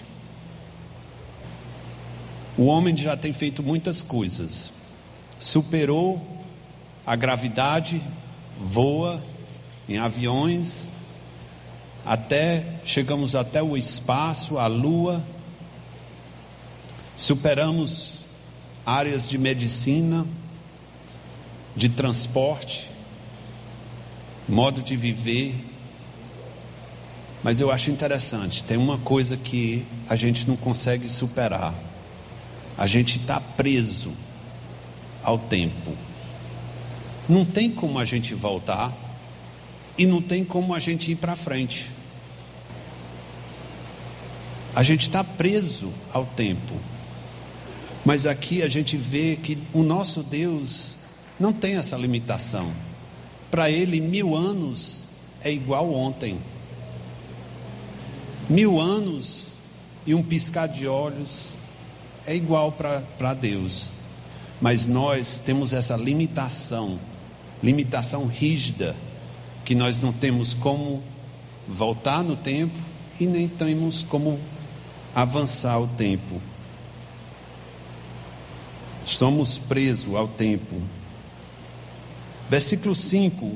O 2.58 2.66
homem 2.66 2.96
já 2.96 3.16
tem 3.16 3.32
feito 3.32 3.62
muitas 3.62 4.02
coisas. 4.02 4.72
Superou 5.38 6.22
a 7.06 7.16
gravidade, 7.16 8.02
voa 8.60 9.22
em 9.88 9.98
aviões, 9.98 10.90
até 12.06 12.64
chegamos 12.86 13.36
até 13.36 13.62
o 13.62 13.78
espaço, 13.78 14.58
a 14.58 14.68
lua. 14.68 15.24
Superamos 17.16 18.26
áreas 18.86 19.28
de 19.28 19.38
medicina, 19.38 20.26
de 21.76 21.90
transporte, 21.90 22.88
modo 24.48 24.82
de 24.82 24.96
viver. 24.96 25.56
Mas 27.44 27.60
eu 27.60 27.72
acho 27.72 27.90
interessante, 27.90 28.64
tem 28.64 28.78
uma 28.78 28.98
coisa 28.98 29.38
que 29.38 29.86
a 30.10 30.16
gente 30.16 30.48
não 30.48 30.58
consegue 30.58 31.10
superar 31.10 31.74
a 32.80 32.88
gente 32.88 33.18
está 33.18 33.42
preso 33.42 34.14
ao 35.22 35.38
tempo. 35.38 35.94
Não 37.28 37.44
tem 37.44 37.70
como 37.70 38.00
a 38.00 38.06
gente 38.06 38.34
voltar 38.34 38.90
e 40.00 40.08
não 40.08 40.22
tem 40.22 40.46
como 40.46 40.74
a 40.74 40.80
gente 40.80 41.12
ir 41.12 41.18
para 41.18 41.36
frente. 41.36 41.92
A 44.74 44.82
gente 44.82 45.02
está 45.02 45.26
preso 45.26 45.92
ao 46.14 46.26
tempo. 46.26 46.74
Mas 48.06 48.26
aqui 48.26 48.62
a 48.62 48.70
gente 48.70 48.96
vê 48.96 49.36
que 49.36 49.58
o 49.74 49.84
nosso 49.84 50.24
Deus 50.24 50.92
não 51.38 51.52
tem 51.52 51.76
essa 51.76 51.98
limitação. 51.98 52.72
Para 53.52 53.70
Ele, 53.70 54.00
mil 54.00 54.38
anos 54.38 55.04
é 55.44 55.52
igual 55.52 55.94
ontem. 55.94 56.40
Mil 58.50 58.80
anos 58.80 59.48
e 60.08 60.16
um 60.16 60.24
piscar 60.24 60.70
de 60.70 60.88
olhos 60.88 61.48
é 62.26 62.34
igual 62.34 62.72
para 62.72 63.34
Deus. 63.34 63.90
Mas 64.62 64.86
nós 64.86 65.40
temos 65.40 65.74
essa 65.74 65.98
limitação, 65.98 66.98
limitação 67.62 68.28
rígida, 68.28 68.96
que 69.70 69.76
nós 69.76 70.00
não 70.00 70.12
temos 70.12 70.52
como 70.52 71.04
voltar 71.68 72.24
no 72.24 72.36
tempo 72.36 72.74
e 73.20 73.28
nem 73.28 73.48
temos 73.48 74.02
como 74.02 74.40
avançar 75.14 75.80
o 75.80 75.88
tempo. 75.90 76.42
Estamos 79.06 79.60
presos 79.60 80.16
ao 80.16 80.28
tempo. 80.28 80.82
Versículo 82.50 82.96
5. 82.96 83.56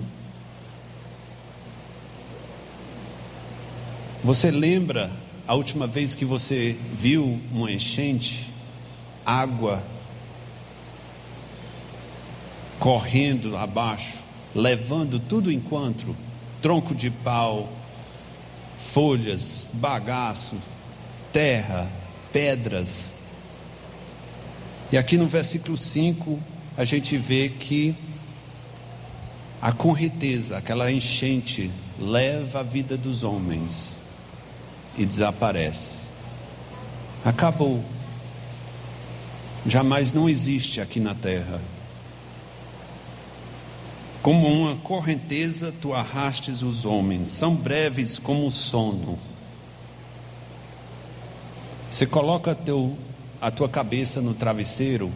Você 4.23 4.51
lembra 4.51 5.09
a 5.47 5.55
última 5.55 5.87
vez 5.87 6.13
que 6.13 6.25
você 6.25 6.77
viu 6.93 7.41
uma 7.51 7.71
enchente? 7.71 8.51
Água 9.25 9.81
correndo 12.77 13.57
abaixo, 13.57 14.22
levando 14.53 15.19
tudo 15.19 15.51
enquanto 15.51 16.15
tronco 16.61 16.95
de 16.95 17.09
pau, 17.09 17.71
folhas, 18.77 19.67
bagaço, 19.73 20.55
terra, 21.31 21.89
pedras. 22.31 23.13
E 24.91 24.97
aqui 24.97 25.17
no 25.17 25.27
versículo 25.27 25.77
5, 25.77 26.39
a 26.77 26.85
gente 26.85 27.17
vê 27.17 27.49
que 27.49 27.95
a 29.61 29.71
correnteza, 29.71 30.57
aquela 30.57 30.91
enchente, 30.91 31.71
leva 31.99 32.59
a 32.59 32.63
vida 32.63 32.97
dos 32.97 33.23
homens 33.23 33.97
e 34.97 35.05
desaparece. 35.05 36.07
Acabou. 37.23 37.83
Jamais 39.65 40.11
não 40.11 40.27
existe 40.27 40.81
aqui 40.81 40.99
na 40.99 41.15
terra. 41.15 41.61
Como 44.23 44.47
uma 44.47 44.77
correnteza 44.77 45.73
tu 45.81 45.93
arrastes 45.93 46.61
os 46.61 46.85
homens, 46.85 47.29
são 47.29 47.53
breves 47.53 48.17
como 48.17 48.47
o 48.47 48.51
sono. 48.51 49.19
Você 51.89 52.05
coloca 52.05 52.55
teu, 52.55 52.97
a 53.41 53.51
tua 53.51 53.67
cabeça 53.67 54.21
no 54.21 54.33
travesseiro 54.33 55.11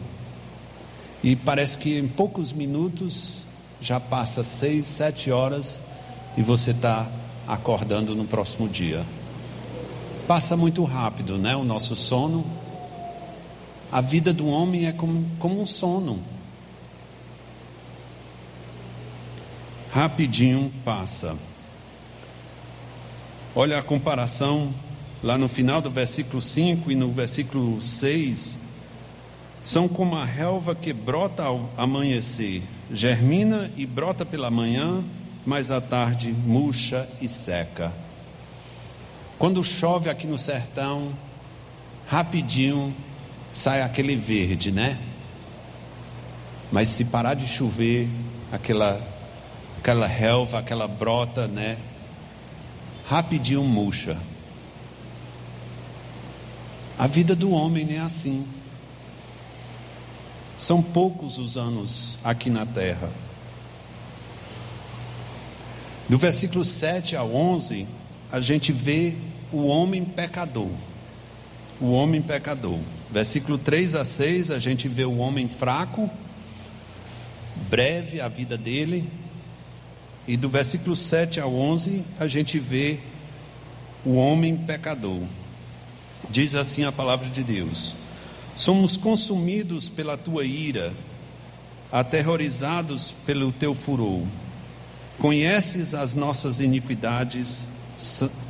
e 1.24 1.34
parece 1.34 1.78
que 1.78 1.98
em 1.98 2.06
poucos 2.06 2.52
minutos 2.52 3.38
já 3.80 3.98
passa 3.98 4.44
seis, 4.44 4.86
sete 4.86 5.30
horas 5.30 5.80
e 6.36 6.42
você 6.42 6.72
está 6.72 7.10
acordando 7.46 8.14
no 8.14 8.26
próximo 8.26 8.68
dia. 8.68 9.06
Passa 10.26 10.54
muito 10.54 10.84
rápido, 10.84 11.38
né? 11.38 11.56
O 11.56 11.64
nosso 11.64 11.96
sono. 11.96 12.44
A 13.90 14.02
vida 14.02 14.34
do 14.34 14.46
homem 14.48 14.86
é 14.86 14.92
como, 14.92 15.24
como 15.38 15.62
um 15.62 15.64
sono. 15.64 16.18
Rapidinho 19.98 20.72
passa. 20.84 21.36
Olha 23.52 23.80
a 23.80 23.82
comparação 23.82 24.72
lá 25.20 25.36
no 25.36 25.48
final 25.48 25.82
do 25.82 25.90
versículo 25.90 26.40
5 26.40 26.92
e 26.92 26.94
no 26.94 27.10
versículo 27.10 27.82
6. 27.82 28.58
São 29.64 29.88
como 29.88 30.14
a 30.14 30.24
relva 30.24 30.72
que 30.72 30.92
brota 30.92 31.42
ao 31.42 31.68
amanhecer, 31.76 32.62
germina 32.92 33.72
e 33.76 33.84
brota 33.84 34.24
pela 34.24 34.52
manhã, 34.52 35.02
mas 35.44 35.68
à 35.68 35.80
tarde 35.80 36.30
murcha 36.30 37.08
e 37.20 37.26
seca. 37.26 37.92
Quando 39.36 39.64
chove 39.64 40.08
aqui 40.08 40.28
no 40.28 40.38
sertão, 40.38 41.12
rapidinho 42.06 42.94
sai 43.52 43.82
aquele 43.82 44.14
verde, 44.14 44.70
né? 44.70 44.96
Mas 46.70 46.88
se 46.88 47.06
parar 47.06 47.34
de 47.34 47.48
chover, 47.48 48.08
aquela 48.52 49.17
aquela 49.78 50.06
relva, 50.06 50.58
aquela 50.58 50.88
brota, 50.88 51.46
né? 51.46 51.78
Rapidinho 53.06 53.62
murcha. 53.62 54.18
A 56.98 57.06
vida 57.06 57.34
do 57.34 57.50
homem 57.50 57.96
é 57.96 58.00
assim. 58.00 58.46
São 60.58 60.82
poucos 60.82 61.38
os 61.38 61.56
anos 61.56 62.18
aqui 62.24 62.50
na 62.50 62.66
terra. 62.66 63.08
Do 66.08 66.18
versículo 66.18 66.64
7 66.64 67.14
ao 67.14 67.32
11, 67.32 67.86
a 68.32 68.40
gente 68.40 68.72
vê 68.72 69.14
o 69.52 69.66
homem 69.66 70.04
pecador. 70.04 70.70
O 71.80 71.92
homem 71.92 72.20
pecador. 72.20 72.80
Versículo 73.10 73.56
3 73.56 73.94
a 73.94 74.04
6, 74.04 74.50
a 74.50 74.58
gente 74.58 74.88
vê 74.88 75.04
o 75.04 75.18
homem 75.18 75.48
fraco, 75.48 76.10
breve 77.70 78.20
a 78.20 78.28
vida 78.28 78.58
dele, 78.58 79.08
e 80.28 80.36
do 80.36 80.50
versículo 80.50 80.94
7 80.94 81.40
ao 81.40 81.54
11, 81.54 82.04
a 82.20 82.26
gente 82.26 82.58
vê 82.58 82.98
o 84.04 84.16
homem 84.16 84.58
pecador. 84.58 85.22
Diz 86.28 86.54
assim 86.54 86.84
a 86.84 86.92
palavra 86.92 87.30
de 87.30 87.42
Deus: 87.42 87.94
Somos 88.54 88.98
consumidos 88.98 89.88
pela 89.88 90.18
tua 90.18 90.44
ira, 90.44 90.92
aterrorizados 91.90 93.10
pelo 93.24 93.50
teu 93.50 93.74
furor. 93.74 94.22
Conheces 95.18 95.94
as 95.94 96.14
nossas 96.14 96.60
iniquidades, 96.60 97.68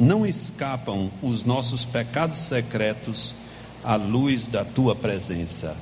não 0.01 0.27
escapam 0.27 1.09
os 1.23 1.45
nossos 1.45 1.85
pecados 1.85 2.38
secretos 2.38 3.37
à 3.85 3.95
luz 3.95 4.49
da 4.49 4.64
tua 4.64 4.97
presença. 4.97 5.77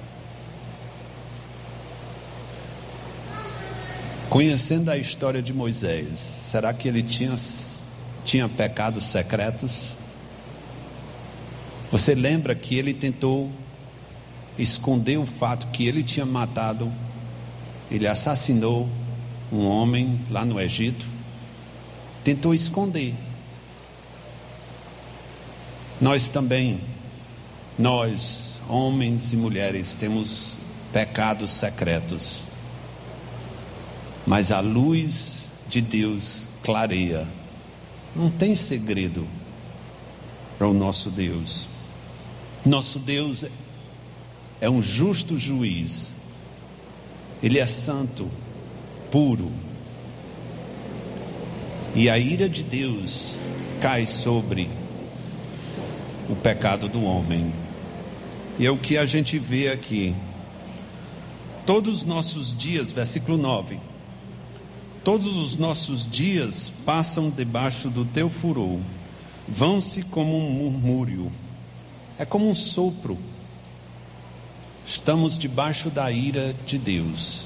Conhecendo 4.37 4.91
a 4.91 4.99
história 4.99 5.41
de 5.41 5.51
Moisés, 5.51 6.19
será 6.19 6.71
que 6.75 6.87
ele 6.87 7.03
tinha, 7.03 7.35
tinha 8.23 8.47
pecados 8.47 9.07
secretos? 9.07 9.97
Você 11.91 12.15
lembra 12.15 12.55
que 12.55 12.77
ele 12.77 12.93
tentou 12.93 13.51
esconder 14.59 15.17
o 15.17 15.25
fato 15.25 15.69
que 15.69 15.89
ele 15.89 16.03
tinha 16.03 16.27
matado, 16.27 16.93
ele 17.91 18.07
assassinou 18.07 18.87
um 19.51 19.67
homem 19.67 20.21
lá 20.31 20.45
no 20.45 20.61
Egito, 20.61 21.07
tentou 22.23 22.53
esconder. 22.53 23.15
Nós 25.99 26.29
também, 26.29 26.79
nós, 27.79 28.57
homens 28.69 29.33
e 29.33 29.37
mulheres, 29.39 29.95
temos 29.95 30.57
pecados 30.93 31.53
secretos 31.53 32.46
mas 34.27 34.51
a 34.51 34.61
luz 34.61 35.43
de 35.69 35.81
Deus 35.81 36.47
clareia. 36.63 37.27
Não 38.15 38.29
tem 38.29 38.57
segredo 38.57 39.27
para 40.59 40.67
o 40.67 40.75
nosso 40.75 41.11
Deus. 41.11 41.67
Nosso 42.65 42.99
Deus 42.99 43.45
é 44.61 44.69
um 44.69 44.83
justo 44.83 45.39
juiz, 45.39 46.13
Ele 47.43 47.61
é 47.61 47.67
santo, 47.67 48.29
puro, 49.11 49.53
e 51.95 52.11
a 52.11 52.19
ira 52.19 52.49
de 52.49 52.65
Deus 52.65 53.37
cai 53.81 54.07
sobre 54.07 54.69
o 56.29 56.35
pecado 56.35 56.89
do 56.89 57.05
homem. 57.05 57.53
E 58.59 58.67
é 58.67 58.71
o 58.71 58.77
que 58.77 58.99
a 58.99 59.07
gente 59.07 59.39
vê 59.39 59.69
aqui. 59.69 60.15
Todos 61.65 62.01
os 62.01 62.05
nossos 62.05 62.57
dias, 62.57 62.91
versículo 62.91 63.37
9 63.39 63.79
Todos 65.07 65.37
os 65.37 65.57
nossos 65.57 66.11
dias 66.11 66.69
passam 66.85 67.31
debaixo 67.31 67.89
do 67.89 68.05
teu 68.05 68.29
furor, 68.29 68.81
vão-se 69.47 70.03
como 70.03 70.37
um 70.37 70.51
murmúrio, 70.51 71.31
é 72.19 72.25
como 72.25 72.51
um 72.51 72.57
sopro. 72.57 73.17
Estamos 74.85 75.39
debaixo 75.39 75.91
da 75.91 76.11
ira 76.11 76.53
de 76.67 76.77
Deus, 76.77 77.43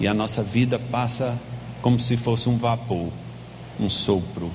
e 0.00 0.08
a 0.08 0.12
nossa 0.12 0.42
vida 0.42 0.80
passa 0.80 1.38
como 1.80 2.00
se 2.00 2.16
fosse 2.16 2.48
um 2.48 2.58
vapor, 2.58 3.12
um 3.78 3.88
sopro. 3.88 4.50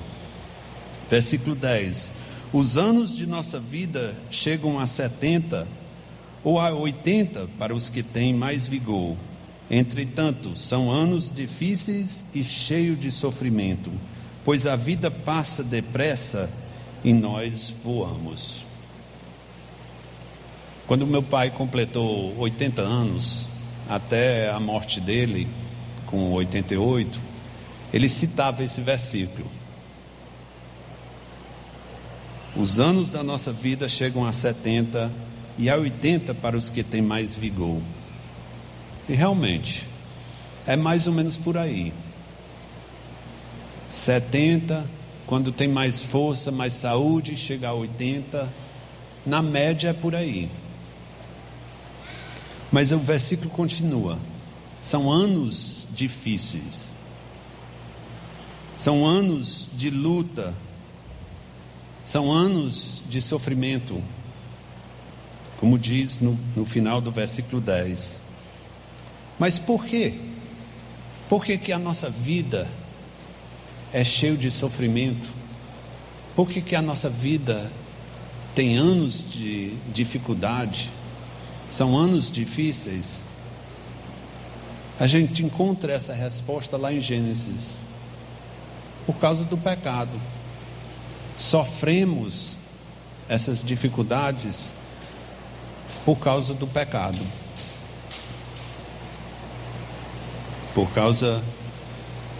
Versículo 1.08 1.56
10: 1.56 2.10
Os 2.52 2.76
anos 2.76 3.16
de 3.16 3.26
nossa 3.26 3.58
vida 3.58 4.14
chegam 4.30 4.78
a 4.78 4.86
70 4.86 5.66
ou 6.42 6.60
a 6.60 6.68
80 6.68 7.48
para 7.58 7.74
os 7.74 7.88
que 7.88 8.02
têm 8.02 8.34
mais 8.34 8.66
vigor 8.66 9.16
Entretanto, 9.70 10.56
são 10.56 10.90
anos 10.90 11.30
difíceis 11.34 12.26
e 12.34 12.44
cheios 12.44 13.00
de 13.00 13.10
sofrimento, 13.10 13.90
pois 14.44 14.66
a 14.66 14.76
vida 14.76 15.10
passa 15.10 15.62
depressa 15.62 16.50
e 17.02 17.12
nós 17.12 17.72
voamos. 17.82 18.64
Quando 20.86 21.06
meu 21.06 21.22
pai 21.22 21.50
completou 21.50 22.36
80 22.38 22.82
anos, 22.82 23.46
até 23.88 24.50
a 24.50 24.60
morte 24.60 25.00
dele, 25.00 25.48
com 26.06 26.32
88, 26.32 27.18
ele 27.92 28.08
citava 28.08 28.62
esse 28.62 28.80
versículo. 28.82 29.50
Os 32.56 32.78
anos 32.78 33.10
da 33.10 33.22
nossa 33.22 33.52
vida 33.52 33.88
chegam 33.88 34.24
a 34.26 34.32
70 34.32 35.10
e 35.58 35.70
a 35.70 35.76
80 35.76 36.34
para 36.34 36.56
os 36.56 36.70
que 36.70 36.82
têm 36.82 37.02
mais 37.02 37.34
vigor. 37.34 37.80
E 39.08 39.14
realmente, 39.14 39.86
é 40.66 40.76
mais 40.76 41.06
ou 41.06 41.12
menos 41.12 41.36
por 41.36 41.58
aí. 41.58 41.92
70, 43.90 44.84
quando 45.26 45.52
tem 45.52 45.68
mais 45.68 46.02
força, 46.02 46.50
mais 46.50 46.72
saúde, 46.72 47.36
chega 47.36 47.68
a 47.68 47.74
80. 47.74 48.48
Na 49.24 49.40
média 49.40 49.90
é 49.90 49.92
por 49.92 50.14
aí. 50.14 50.50
Mas 52.72 52.92
o 52.92 52.98
versículo 52.98 53.50
continua. 53.50 54.18
São 54.82 55.10
anos 55.10 55.86
difíceis. 55.92 56.92
São 58.76 59.06
anos 59.06 59.68
de 59.74 59.90
luta. 59.90 60.52
São 62.04 62.32
anos 62.32 63.02
de 63.08 63.22
sofrimento. 63.22 64.02
Como 65.60 65.78
diz 65.78 66.18
no, 66.20 66.38
no 66.56 66.66
final 66.66 67.00
do 67.00 67.10
versículo 67.10 67.62
10. 67.62 68.23
Mas 69.38 69.58
por 69.58 69.84
quê? 69.84 70.14
Por 71.28 71.44
que, 71.44 71.58
que 71.58 71.72
a 71.72 71.78
nossa 71.78 72.08
vida 72.10 72.68
é 73.92 74.04
cheia 74.04 74.36
de 74.36 74.50
sofrimento? 74.50 75.26
Por 76.36 76.48
que, 76.48 76.60
que 76.60 76.76
a 76.76 76.82
nossa 76.82 77.08
vida 77.08 77.70
tem 78.54 78.76
anos 78.76 79.30
de 79.30 79.74
dificuldade? 79.92 80.90
São 81.70 81.96
anos 81.96 82.30
difíceis? 82.30 83.22
A 84.98 85.06
gente 85.06 85.42
encontra 85.42 85.92
essa 85.92 86.12
resposta 86.12 86.76
lá 86.76 86.92
em 86.92 87.00
Gênesis. 87.00 87.78
Por 89.06 89.16
causa 89.16 89.44
do 89.44 89.58
pecado. 89.58 90.20
Sofremos 91.36 92.52
essas 93.28 93.64
dificuldades 93.64 94.70
por 96.04 96.16
causa 96.16 96.54
do 96.54 96.66
pecado. 96.66 97.18
Por 100.74 100.90
causa 100.90 101.42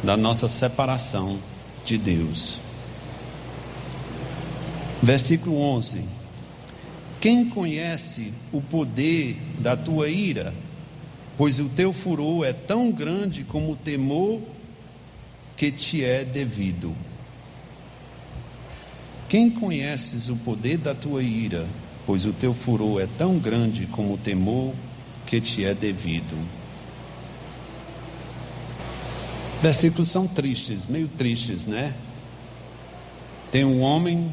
da 0.03 0.16
nossa 0.16 0.49
separação 0.49 1.38
de 1.85 1.97
Deus. 1.97 2.59
Versículo 5.03 5.57
11: 5.57 6.05
Quem 7.20 7.49
conhece 7.49 8.35
o 8.53 8.61
poder 8.61 9.37
da 9.59 9.77
tua 9.77 10.09
ira? 10.09 10.53
Pois 11.37 11.59
o 11.59 11.68
teu 11.68 11.92
furor 11.92 12.44
é 12.44 12.53
tão 12.53 12.90
grande 12.92 13.44
como 13.44 13.73
o 13.73 13.77
temor 13.77 14.40
que 15.57 15.70
te 15.70 16.05
é 16.05 16.25
devido. 16.25 16.94
Quem 19.29 19.51
conheces 19.51 20.29
o 20.29 20.37
poder 20.37 20.79
da 20.79 20.94
tua 20.94 21.23
ira? 21.23 21.66
Pois 22.07 22.25
o 22.25 22.33
teu 22.33 22.55
furor 22.55 23.01
é 23.01 23.09
tão 23.18 23.38
grande 23.38 23.87
como 23.87 24.14
o 24.14 24.18
temor 24.18 24.73
que 25.27 25.40
te 25.40 25.64
é 25.64 25.75
devido. 25.75 26.37
Versículos 29.64 30.11
são 30.11 30.29
tristes, 30.29 30.85
meio 30.87 31.09
tristes, 31.09 31.64
né? 31.64 31.94
Tem 33.50 33.64
um 33.64 33.81
homem 33.81 34.31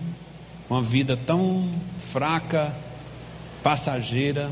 com 0.67 0.73
uma 0.73 0.83
vida 0.83 1.15
tão 1.15 1.71
fraca, 2.01 2.75
passageira. 3.63 4.51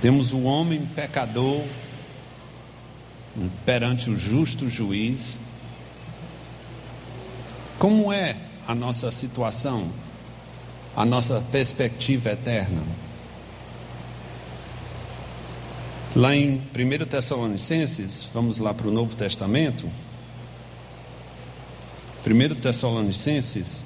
Temos 0.00 0.32
um 0.32 0.44
homem 0.44 0.84
pecador 0.86 1.62
perante 3.64 4.10
o 4.10 4.18
justo 4.18 4.68
juiz. 4.68 5.36
Como 7.78 8.12
é 8.12 8.34
a 8.66 8.74
nossa 8.74 9.12
situação, 9.12 9.88
a 10.96 11.04
nossa 11.04 11.40
perspectiva 11.52 12.32
eterna? 12.32 12.82
Lá 16.16 16.36
em 16.36 16.62
1 16.72 17.06
Tessalonicenses, 17.06 18.28
vamos 18.32 18.58
lá 18.58 18.72
para 18.72 18.86
o 18.86 18.90
Novo 18.92 19.16
Testamento. 19.16 19.90
1 22.24 22.54
Tessalonicenses, 22.54 23.82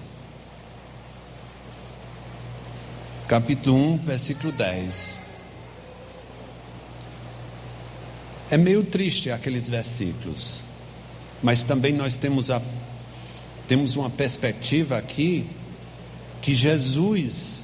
capítulo 3.26 3.78
1, 3.94 3.98
versículo 4.00 4.52
10. 4.52 5.16
É 8.50 8.58
meio 8.58 8.84
triste 8.84 9.30
aqueles 9.30 9.66
versículos, 9.66 10.60
mas 11.42 11.62
também 11.62 11.94
nós 11.94 12.18
temos, 12.18 12.50
a, 12.50 12.60
temos 13.66 13.96
uma 13.96 14.10
perspectiva 14.10 14.98
aqui 14.98 15.48
que 16.42 16.54
Jesus 16.54 17.60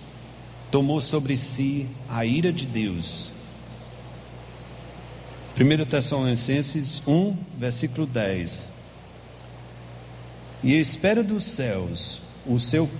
tomou 0.70 1.03
sobre 1.03 1.37
si 1.37 1.87
a 2.09 2.24
ira 2.24 2.50
de 2.50 2.64
Deus 2.64 3.34
1 5.57 5.85
Tessalonicenses 5.87 7.01
1, 7.07 7.37
versículo 7.57 8.09
10. 8.09 8.73
E 10.64 10.81
espera 10.81 11.23
dos 11.23 11.45
céus 11.45 12.23
o 12.45 12.59
seu 12.59 12.90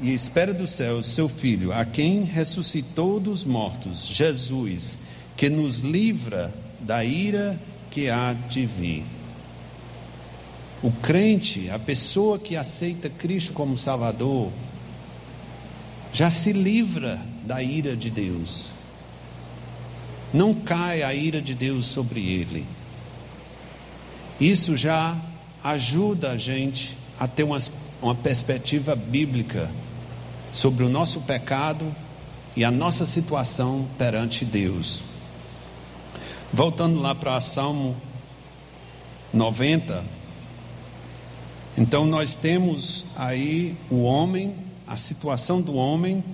e 0.00 0.14
espera 0.14 0.54
dos 0.54 0.70
céus 0.70 1.08
seu 1.08 1.28
filho, 1.28 1.74
a 1.74 1.84
quem 1.84 2.22
ressuscitou 2.22 3.20
dos 3.20 3.44
mortos, 3.44 4.06
Jesus, 4.06 4.96
que 5.36 5.50
nos 5.50 5.80
livra 5.80 6.50
da 6.80 7.04
ira 7.04 7.60
que 7.90 8.08
há 8.08 8.32
de 8.32 8.64
vir. 8.64 9.04
O 10.82 10.90
crente, 10.90 11.68
a 11.68 11.78
pessoa 11.78 12.38
que 12.38 12.56
aceita 12.56 13.10
Cristo 13.10 13.52
como 13.52 13.76
Salvador, 13.76 14.50
já 16.14 16.30
se 16.30 16.54
livra 16.54 17.20
da 17.44 17.62
ira 17.62 17.94
de 17.94 18.08
Deus 18.08 18.79
não 20.32 20.54
cai 20.54 21.02
a 21.02 21.12
ira 21.12 21.40
de 21.40 21.54
Deus 21.54 21.86
sobre 21.86 22.20
ele. 22.20 22.66
Isso 24.40 24.76
já 24.76 25.16
ajuda 25.62 26.30
a 26.30 26.36
gente 26.36 26.96
a 27.18 27.28
ter 27.28 27.42
uma, 27.42 27.58
uma 28.00 28.14
perspectiva 28.14 28.96
bíblica 28.96 29.70
sobre 30.52 30.84
o 30.84 30.88
nosso 30.88 31.20
pecado 31.22 31.84
e 32.56 32.64
a 32.64 32.70
nossa 32.70 33.06
situação 33.06 33.86
perante 33.98 34.44
Deus. 34.44 35.02
Voltando 36.52 37.00
lá 37.00 37.14
para 37.14 37.40
Salmo 37.40 37.96
90, 39.32 40.02
então 41.76 42.06
nós 42.06 42.34
temos 42.34 43.06
aí 43.16 43.76
o 43.90 44.02
homem, 44.02 44.54
a 44.86 44.96
situação 44.96 45.60
do 45.60 45.74
homem, 45.74 46.24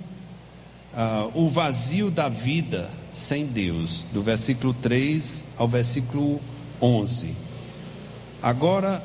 uh, 0.94 1.30
o 1.34 1.50
vazio 1.50 2.10
da 2.10 2.28
vida 2.28 2.88
sem 3.16 3.46
Deus, 3.46 4.04
do 4.12 4.22
versículo 4.22 4.74
3 4.74 5.54
ao 5.56 5.66
versículo 5.66 6.38
11. 6.80 7.34
Agora 8.42 9.02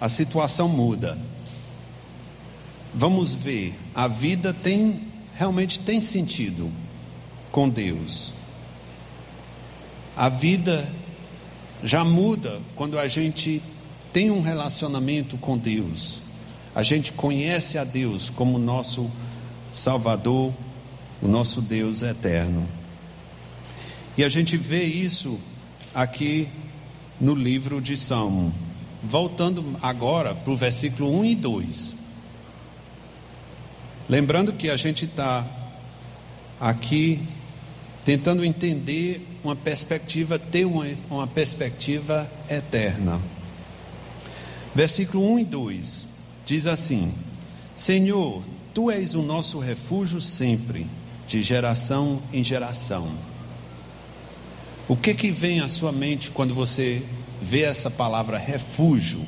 a 0.00 0.08
situação 0.08 0.68
muda. 0.68 1.18
Vamos 2.94 3.34
ver, 3.34 3.74
a 3.94 4.08
vida 4.08 4.54
tem 4.54 5.02
realmente 5.34 5.80
tem 5.80 6.00
sentido 6.00 6.72
com 7.52 7.68
Deus. 7.68 8.32
A 10.16 10.30
vida 10.30 10.88
já 11.84 12.02
muda 12.02 12.58
quando 12.74 12.98
a 12.98 13.06
gente 13.06 13.62
tem 14.14 14.30
um 14.30 14.40
relacionamento 14.40 15.36
com 15.36 15.58
Deus. 15.58 16.20
A 16.74 16.82
gente 16.82 17.12
conhece 17.12 17.76
a 17.76 17.84
Deus 17.84 18.30
como 18.30 18.58
nosso 18.58 19.10
Salvador, 19.70 20.54
o 21.20 21.28
nosso 21.28 21.60
Deus 21.60 22.00
eterno. 22.00 22.66
E 24.16 24.24
a 24.24 24.28
gente 24.30 24.56
vê 24.56 24.82
isso 24.82 25.38
aqui 25.94 26.48
no 27.20 27.34
livro 27.34 27.80
de 27.82 27.96
Salmo. 27.96 28.52
Voltando 29.02 29.76
agora 29.82 30.34
para 30.34 30.52
o 30.52 30.56
versículo 30.56 31.20
1 31.20 31.24
e 31.26 31.34
2. 31.34 31.96
Lembrando 34.08 34.54
que 34.54 34.70
a 34.70 34.76
gente 34.76 35.04
está 35.04 35.44
aqui 36.58 37.20
tentando 38.06 38.44
entender 38.44 39.20
uma 39.44 39.54
perspectiva, 39.54 40.38
ter 40.38 40.64
uma, 40.64 40.86
uma 41.10 41.26
perspectiva 41.26 42.30
eterna. 42.48 43.20
Versículo 44.74 45.30
1 45.34 45.38
e 45.40 45.44
2 45.44 46.06
diz 46.46 46.66
assim: 46.66 47.12
Senhor, 47.74 48.42
tu 48.72 48.90
és 48.90 49.14
o 49.14 49.22
nosso 49.22 49.58
refúgio 49.58 50.22
sempre, 50.22 50.86
de 51.28 51.42
geração 51.42 52.22
em 52.32 52.42
geração. 52.42 53.35
O 54.88 54.96
que 54.96 55.14
que 55.14 55.32
vem 55.32 55.60
à 55.60 55.68
sua 55.68 55.90
mente 55.90 56.30
quando 56.30 56.54
você 56.54 57.02
vê 57.42 57.62
essa 57.62 57.90
palavra 57.90 58.38
refúgio? 58.38 59.20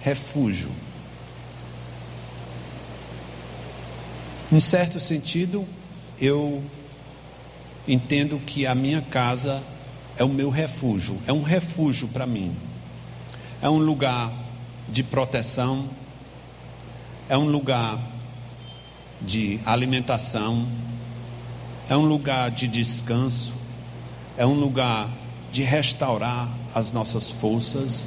Refúgio. 0.00 0.70
Em 4.50 4.58
certo 4.58 4.98
sentido, 4.98 5.66
eu 6.18 6.64
entendo 7.86 8.38
que 8.38 8.66
a 8.66 8.74
minha 8.74 9.02
casa 9.02 9.62
é 10.16 10.24
o 10.24 10.30
meu 10.30 10.48
refúgio, 10.48 11.16
é 11.26 11.32
um 11.32 11.42
refúgio 11.42 12.08
para 12.08 12.26
mim. 12.26 12.56
É 13.60 13.68
um 13.68 13.78
lugar 13.78 14.32
de 14.88 15.02
proteção, 15.02 15.86
é 17.28 17.36
um 17.36 17.50
lugar 17.50 17.98
de 19.20 19.60
alimentação, 19.66 20.66
é 21.86 21.94
um 21.94 22.06
lugar 22.06 22.50
de 22.50 22.66
descanso, 22.66 23.59
é 24.40 24.46
um 24.46 24.54
lugar 24.54 25.06
de 25.52 25.62
restaurar 25.62 26.48
as 26.74 26.92
nossas 26.92 27.28
forças, 27.28 28.06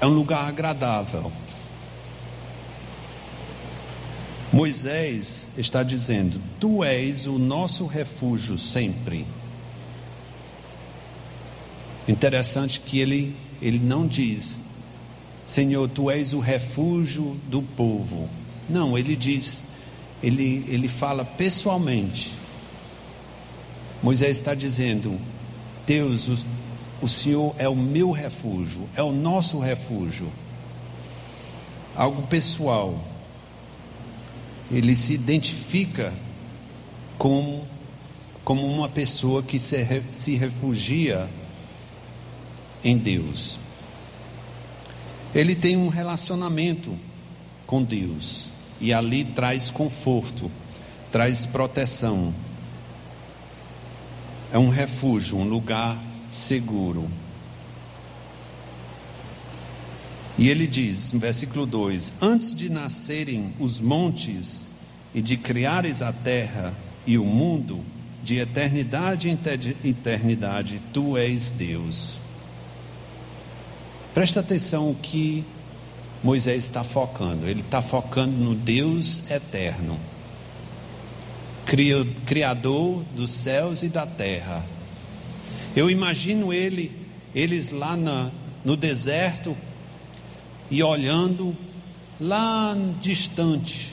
é 0.00 0.06
um 0.06 0.10
lugar 0.10 0.48
agradável. 0.48 1.30
Moisés 4.52 5.56
está 5.58 5.84
dizendo: 5.84 6.40
Tu 6.58 6.82
és 6.82 7.26
o 7.26 7.38
nosso 7.38 7.86
refúgio 7.86 8.58
sempre. 8.58 9.24
Interessante 12.08 12.80
que 12.80 12.98
ele, 12.98 13.36
ele 13.62 13.78
não 13.78 14.08
diz, 14.08 14.72
Senhor, 15.46 15.88
tu 15.88 16.10
és 16.10 16.32
o 16.32 16.40
refúgio 16.40 17.40
do 17.46 17.62
povo. 17.62 18.28
Não, 18.68 18.98
ele 18.98 19.14
diz, 19.14 19.62
ele, 20.20 20.64
ele 20.68 20.88
fala 20.88 21.24
pessoalmente. 21.24 22.42
Moisés 24.04 24.36
está 24.36 24.54
dizendo: 24.54 25.18
Deus, 25.86 26.28
o, 26.28 26.38
o 27.00 27.08
Senhor 27.08 27.54
é 27.56 27.66
o 27.66 27.74
meu 27.74 28.10
refúgio, 28.10 28.86
é 28.94 29.02
o 29.02 29.10
nosso 29.10 29.58
refúgio. 29.58 30.30
Algo 31.96 32.26
pessoal. 32.26 33.02
Ele 34.70 34.94
se 34.94 35.14
identifica 35.14 36.12
como, 37.16 37.66
como 38.44 38.66
uma 38.66 38.90
pessoa 38.90 39.42
que 39.42 39.58
se, 39.58 40.02
se 40.10 40.34
refugia 40.34 41.26
em 42.82 42.98
Deus. 42.98 43.56
Ele 45.34 45.54
tem 45.54 45.78
um 45.78 45.88
relacionamento 45.88 46.94
com 47.66 47.82
Deus 47.82 48.48
e 48.80 48.92
ali 48.92 49.24
traz 49.24 49.70
conforto, 49.70 50.50
traz 51.10 51.46
proteção. 51.46 52.34
É 54.54 54.58
um 54.58 54.68
refúgio, 54.68 55.36
um 55.36 55.42
lugar 55.42 56.00
seguro. 56.30 57.10
E 60.38 60.48
ele 60.48 60.64
diz, 60.64 61.12
no 61.12 61.18
versículo 61.18 61.66
2: 61.66 62.22
Antes 62.22 62.54
de 62.54 62.68
nascerem 62.68 63.52
os 63.58 63.80
montes 63.80 64.66
e 65.12 65.20
de 65.20 65.36
criares 65.36 66.02
a 66.02 66.12
terra 66.12 66.72
e 67.04 67.18
o 67.18 67.24
mundo, 67.24 67.84
de 68.22 68.38
eternidade 68.38 69.28
em 69.28 69.36
eternidade, 69.84 70.80
tu 70.92 71.16
és 71.16 71.50
Deus. 71.50 72.10
Presta 74.14 74.38
atenção 74.38 74.88
o 74.88 74.94
que 74.94 75.44
Moisés 76.22 76.58
está 76.58 76.84
focando. 76.84 77.48
Ele 77.48 77.60
está 77.60 77.82
focando 77.82 78.30
no 78.30 78.54
Deus 78.54 79.28
eterno, 79.32 79.98
Criador 81.64 83.02
dos 83.16 83.30
céus 83.30 83.82
e 83.82 83.88
da 83.88 84.06
terra. 84.06 84.64
Eu 85.74 85.90
imagino 85.90 86.52
ele, 86.52 86.92
eles 87.34 87.70
lá 87.70 87.96
na, 87.96 88.30
no 88.64 88.76
deserto 88.76 89.56
e 90.70 90.82
olhando 90.82 91.56
lá 92.20 92.76
distante, 93.00 93.92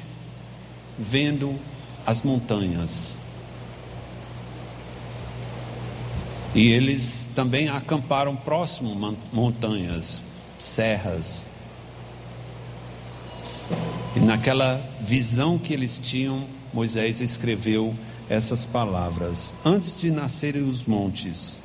vendo 0.98 1.60
as 2.06 2.22
montanhas. 2.22 3.16
E 6.54 6.68
eles 6.68 7.30
também 7.34 7.70
acamparam 7.70 8.36
próximo 8.36 9.16
montanhas, 9.32 10.20
serras. 10.60 11.52
E 14.16 14.20
naquela 14.20 14.76
visão 15.00 15.58
que 15.58 15.74
eles 15.74 16.00
tinham, 16.00 16.44
Moisés 16.74 17.20
escreveu 17.20 17.96
essas 18.30 18.64
palavras: 18.64 19.56
Antes 19.66 20.00
de 20.00 20.12
nascerem 20.12 20.64
os 20.64 20.86
montes, 20.86 21.64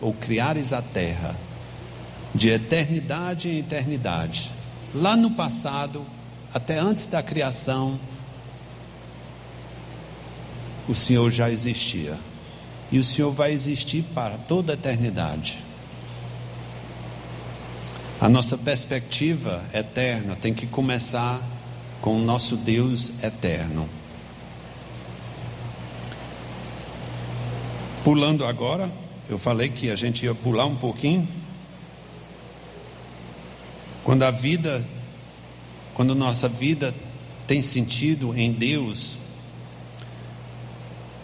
ou 0.00 0.12
criares 0.12 0.72
a 0.72 0.82
terra, 0.82 1.36
de 2.34 2.48
eternidade 2.48 3.48
em 3.48 3.58
eternidade, 3.58 4.50
lá 4.94 5.16
no 5.16 5.30
passado, 5.30 6.04
até 6.52 6.78
antes 6.78 7.06
da 7.06 7.22
criação, 7.22 7.98
o 10.88 10.94
Senhor 10.94 11.30
já 11.30 11.48
existia 11.50 12.18
e 12.90 12.98
o 12.98 13.04
Senhor 13.04 13.32
vai 13.32 13.52
existir 13.52 14.02
para 14.14 14.36
toda 14.36 14.72
a 14.72 14.74
eternidade. 14.74 15.62
A 18.20 18.28
nossa 18.28 18.58
perspectiva 18.58 19.64
eterna 19.72 20.36
tem 20.40 20.52
que 20.52 20.66
começar 20.66 21.40
com 22.00 22.16
o 22.16 22.24
nosso 22.24 22.56
Deus 22.56 23.10
eterno. 23.22 23.88
Pulando 28.04 28.44
agora, 28.44 28.90
eu 29.30 29.38
falei 29.38 29.68
que 29.68 29.88
a 29.88 29.94
gente 29.94 30.24
ia 30.24 30.34
pular 30.34 30.66
um 30.66 30.74
pouquinho. 30.74 31.28
Quando 34.02 34.24
a 34.24 34.30
vida, 34.32 34.84
quando 35.94 36.12
nossa 36.12 36.48
vida 36.48 36.92
tem 37.46 37.62
sentido 37.62 38.36
em 38.36 38.50
Deus, 38.50 39.18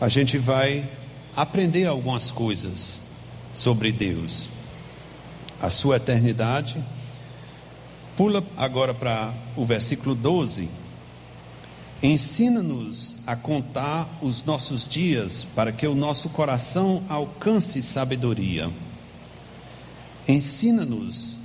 a 0.01 0.09
gente 0.09 0.39
vai 0.39 0.89
aprender 1.35 1.87
algumas 1.87 2.31
coisas 2.31 3.01
sobre 3.53 3.91
Deus, 3.91 4.47
a 5.61 5.71
sua 5.71 5.97
eternidade. 5.97 6.81
Pula 8.17 8.45
agora 8.57 8.95
para 8.95 9.35
o 9.57 9.67
versículo 9.67 10.15
12. 10.15 10.69
Ensina-nos 12.03 13.17
a 13.27 13.35
contar 13.35 14.09
os 14.23 14.45
nossos 14.45 14.87
dias 14.87 15.47
para 15.55 15.73
que 15.73 15.87
o 15.87 15.95
nosso 15.95 16.29
coração 16.31 17.03
alcance 17.09 17.83
sabedoria. 17.83 18.71
Ensina-nos 20.27 21.37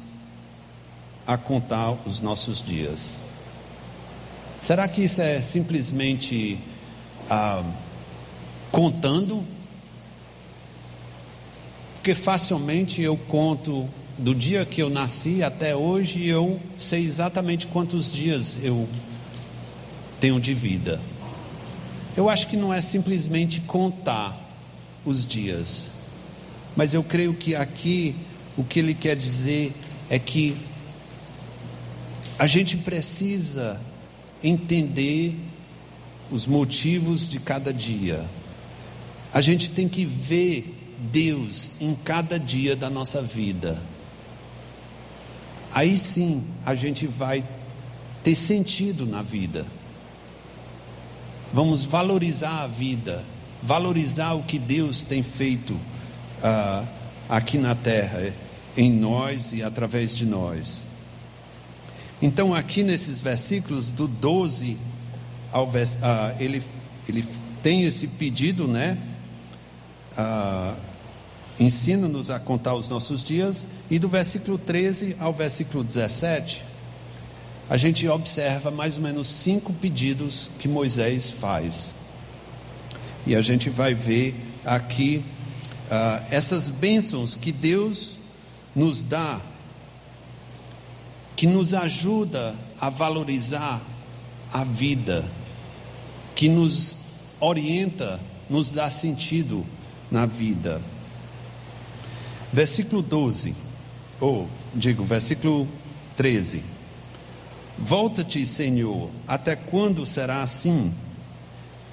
a 1.26 1.38
contar 1.38 1.92
os 2.06 2.20
nossos 2.20 2.64
dias. 2.64 3.18
Será 4.60 4.88
que 4.88 5.04
isso 5.04 5.22
é 5.22 5.42
simplesmente 5.42 6.60
ah, 7.30 7.64
contando 8.72 9.44
porque 12.04 12.16
facilmente 12.16 13.02
eu 13.02 13.16
conto 13.16 13.88
do 14.18 14.36
dia 14.36 14.66
que 14.66 14.82
eu 14.82 14.90
nasci 14.90 15.42
até 15.42 15.74
hoje, 15.74 16.28
eu 16.28 16.60
sei 16.78 17.06
exatamente 17.06 17.66
quantos 17.68 18.12
dias 18.12 18.58
eu 18.62 18.90
tenho 20.24 20.40
de 20.40 20.54
vida. 20.54 21.02
Eu 22.16 22.30
acho 22.30 22.48
que 22.48 22.56
não 22.56 22.74
é 22.74 22.80
simplesmente 22.80 23.60
contar 23.60 24.34
os 25.04 25.26
dias, 25.26 25.90
mas 26.78 26.94
eu 26.94 27.04
creio 27.04 27.34
que 27.34 27.54
aqui 27.54 28.16
o 28.56 28.64
que 28.64 28.80
ele 28.80 28.94
quer 28.94 29.18
dizer 29.18 29.74
é 30.10 30.18
que 30.18 30.56
a 32.40 32.48
gente 32.48 32.78
precisa 32.78 33.78
entender 34.42 35.36
os 36.32 36.48
motivos 36.48 37.30
de 37.30 37.38
cada 37.38 37.74
dia. 37.74 38.26
A 39.34 39.42
gente 39.42 39.72
tem 39.72 39.90
que 39.90 40.06
ver 40.06 40.74
Deus 41.12 41.72
em 41.82 41.94
cada 41.96 42.40
dia 42.40 42.78
da 42.78 42.90
nossa 42.90 43.22
vida. 43.22 43.78
Aí 45.70 45.98
sim 45.98 46.48
a 46.66 46.74
gente 46.76 47.08
vai 47.08 47.44
ter 48.24 48.36
sentido 48.38 49.06
na 49.06 49.22
vida. 49.22 49.66
Vamos 51.54 51.86
valorizar 51.86 52.64
a 52.64 52.68
vida, 52.68 53.24
valorizar 53.62 54.34
o 54.34 54.42
que 54.42 54.58
Deus 54.58 55.04
tem 55.04 55.22
feito 55.22 55.74
uh, 55.74 56.88
aqui 57.30 57.60
na 57.60 57.76
terra, 57.76 58.34
em 58.76 58.92
nós 58.92 59.54
e 59.54 59.62
através 59.62 60.16
de 60.16 60.26
nós. 60.26 60.82
Então, 62.20 62.56
aqui 62.56 62.82
nesses 62.82 63.20
versículos, 63.20 63.92
do 63.92 64.08
12 64.08 64.78
ao 65.52 65.68
uh, 65.68 65.72
ele, 66.40 66.64
ele 67.08 67.24
tem 67.62 67.84
esse 67.84 68.08
pedido, 68.08 68.68
né? 68.68 68.98
Uh, 70.18 70.76
ensina-nos 71.60 72.32
a 72.32 72.40
contar 72.40 72.74
os 72.74 72.90
nossos 72.90 73.24
dias, 73.24 73.68
e 73.92 74.00
do 74.00 74.10
versículo 74.10 74.58
13 74.58 75.18
ao 75.20 75.32
versículo 75.32 75.84
17, 75.84 76.64
a 77.74 77.78
gente 77.78 78.08
observa 78.08 78.70
mais 78.70 78.98
ou 78.98 79.02
menos 79.02 79.28
cinco 79.28 79.74
pedidos 79.74 80.48
que 80.60 80.68
Moisés 80.68 81.32
faz. 81.32 81.96
E 83.26 83.36
a 83.36 83.42
gente 83.42 83.68
vai 83.68 83.96
ver 83.96 84.36
aqui 84.64 85.26
uh, 85.90 86.24
essas 86.30 86.70
bênçãos 86.70 87.36
que 87.36 87.52
Deus 87.52 88.18
nos 88.76 89.02
dá, 89.02 89.42
que 91.36 91.48
nos 91.48 91.74
ajuda 91.74 92.54
a 92.80 92.92
valorizar 92.92 93.82
a 94.54 94.64
vida, 94.64 95.26
que 96.36 96.50
nos 96.50 96.98
orienta, 97.40 98.20
nos 98.52 98.70
dá 98.70 98.88
sentido 98.92 99.66
na 100.12 100.28
vida. 100.28 100.80
Versículo 102.54 103.02
12, 103.02 103.56
ou 104.22 104.48
digo, 104.76 105.04
versículo 105.04 105.68
13. 106.16 106.73
Volta-te, 107.78 108.46
Senhor, 108.46 109.10
até 109.28 109.56
quando 109.56 110.06
será 110.06 110.44
assim? 110.44 110.94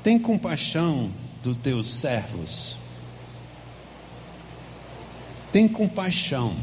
Tem 0.03 0.19
compaixão 0.19 1.11
dos 1.43 1.57
teus 1.57 1.89
servos 1.89 2.81
Tem 5.53 5.67
compaixão. 5.67 6.55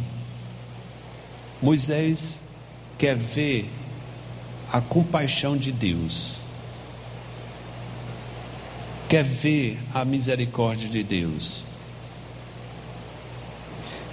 Moisés 1.61 2.55
quer 2.97 3.15
ver 3.15 3.69
a 4.71 4.79
compaixão 4.79 5.57
de 5.57 5.71
Deus. 5.71 6.37
Quer 9.09 9.23
ver 9.23 9.77
a 9.93 10.05
misericórdia 10.05 10.87
de 10.87 11.03
Deus. 11.03 11.63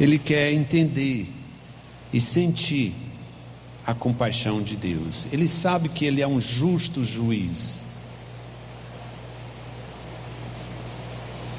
Ele 0.01 0.19
quer 0.19 0.53
entender 0.53 1.29
e 2.13 2.21
sentir 2.21 2.93
a 3.87 3.95
compaixão 3.95 4.63
de 4.63 4.77
Deus. 4.77 5.27
Ele 5.33 5.49
sabe 5.49 5.89
que 5.89 6.05
ele 6.05 6.23
é 6.23 6.27
um 6.27 6.41
justo 6.41 7.05
juiz. 7.05 7.79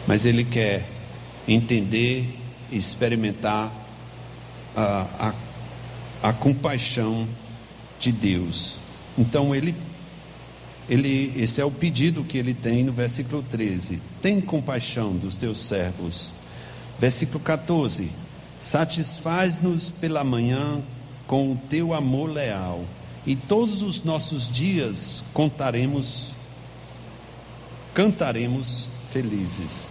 Mas 0.08 0.26
ele 0.26 0.44
quer 0.44 0.88
entender 1.48 2.28
e 2.72 2.78
experimentar 2.78 3.72
a, 4.76 5.34
a, 6.22 6.30
a 6.30 6.34
compaixão 6.34 7.28
de 8.00 8.12
Deus. 8.12 8.78
Então 9.18 9.56
ele 9.56 9.74
ele, 10.88 11.34
esse 11.36 11.60
é 11.60 11.66
o 11.66 11.72
pedido 11.72 12.24
que 12.24 12.38
ele 12.38 12.54
tem 12.54 12.84
no 12.84 12.94
versículo 12.94 13.42
13: 13.42 14.00
Tem 14.22 14.40
compaixão 14.40 15.14
dos 15.14 15.36
teus 15.36 15.60
servos. 15.60 16.34
Versículo 17.00 17.40
14: 17.40 18.12
Satisfaz-nos 18.60 19.90
pela 19.90 20.24
manhã 20.24 20.82
com 21.28 21.52
o 21.52 21.56
teu 21.70 21.94
amor 21.94 22.30
leal, 22.30 22.84
e 23.26 23.36
todos 23.36 23.82
os 23.82 24.04
nossos 24.04 24.52
dias 24.52 25.24
contaremos, 25.34 26.30
cantaremos 27.94 28.88
felizes. 29.12 29.90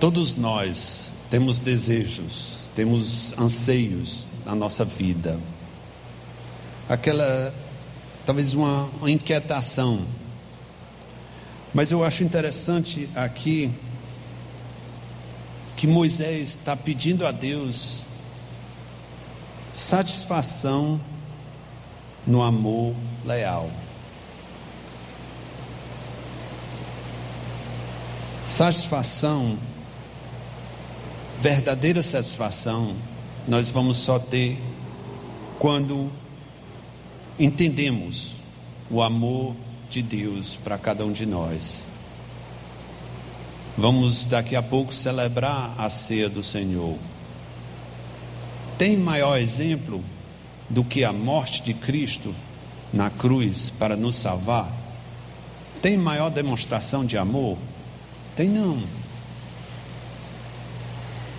Todos 0.00 0.34
nós 0.34 1.12
temos 1.30 1.60
desejos, 1.60 2.68
temos 2.74 3.38
anseios 3.38 4.26
na 4.44 4.54
nossa 4.54 4.84
vida. 4.84 5.38
Aquela, 6.88 7.54
talvez 8.26 8.52
uma, 8.52 8.90
uma 8.98 9.10
inquietação. 9.10 10.04
Mas 11.72 11.92
eu 11.92 12.04
acho 12.04 12.24
interessante 12.24 13.08
aqui 13.14 13.70
que 15.76 15.86
Moisés 15.86 16.50
está 16.50 16.76
pedindo 16.76 17.24
a 17.24 17.30
Deus 17.30 18.00
satisfação 19.74 21.00
no 22.26 22.42
amor 22.42 22.94
leal. 23.24 23.70
Satisfação, 28.44 29.56
verdadeira 31.40 32.02
satisfação, 32.02 32.94
nós 33.48 33.70
vamos 33.70 33.96
só 33.96 34.18
ter 34.18 34.58
quando 35.58 36.10
entendemos 37.38 38.32
o 38.90 39.00
amor 39.00 39.56
de 39.88 40.02
Deus 40.02 40.58
para 40.62 40.76
cada 40.76 41.04
um 41.04 41.12
de 41.12 41.24
nós. 41.24 41.84
Vamos 43.78 44.26
daqui 44.26 44.54
a 44.54 44.62
pouco 44.62 44.92
celebrar 44.92 45.74
a 45.78 45.88
ceia 45.88 46.28
do 46.28 46.42
Senhor. 46.42 46.98
Tem 48.78 48.96
maior 48.96 49.38
exemplo 49.38 50.02
do 50.68 50.82
que 50.82 51.04
a 51.04 51.12
morte 51.12 51.62
de 51.62 51.74
Cristo 51.74 52.34
na 52.92 53.10
cruz 53.10 53.70
para 53.70 53.96
nos 53.96 54.16
salvar? 54.16 54.72
Tem 55.80 55.96
maior 55.96 56.30
demonstração 56.30 57.04
de 57.04 57.18
amor? 57.18 57.58
Tem 58.34 58.48
não. 58.48 58.82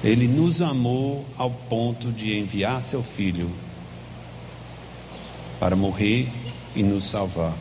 Ele 0.04 0.28
nos 0.28 0.62
amou 0.62 1.26
ao 1.38 1.50
ponto 1.50 2.12
de 2.12 2.38
enviar 2.38 2.82
seu 2.82 3.02
filho 3.02 3.50
para 5.60 5.76
morrer 5.76 6.28
e 6.76 6.84
nos 6.84 7.06
salvar. 7.06 7.54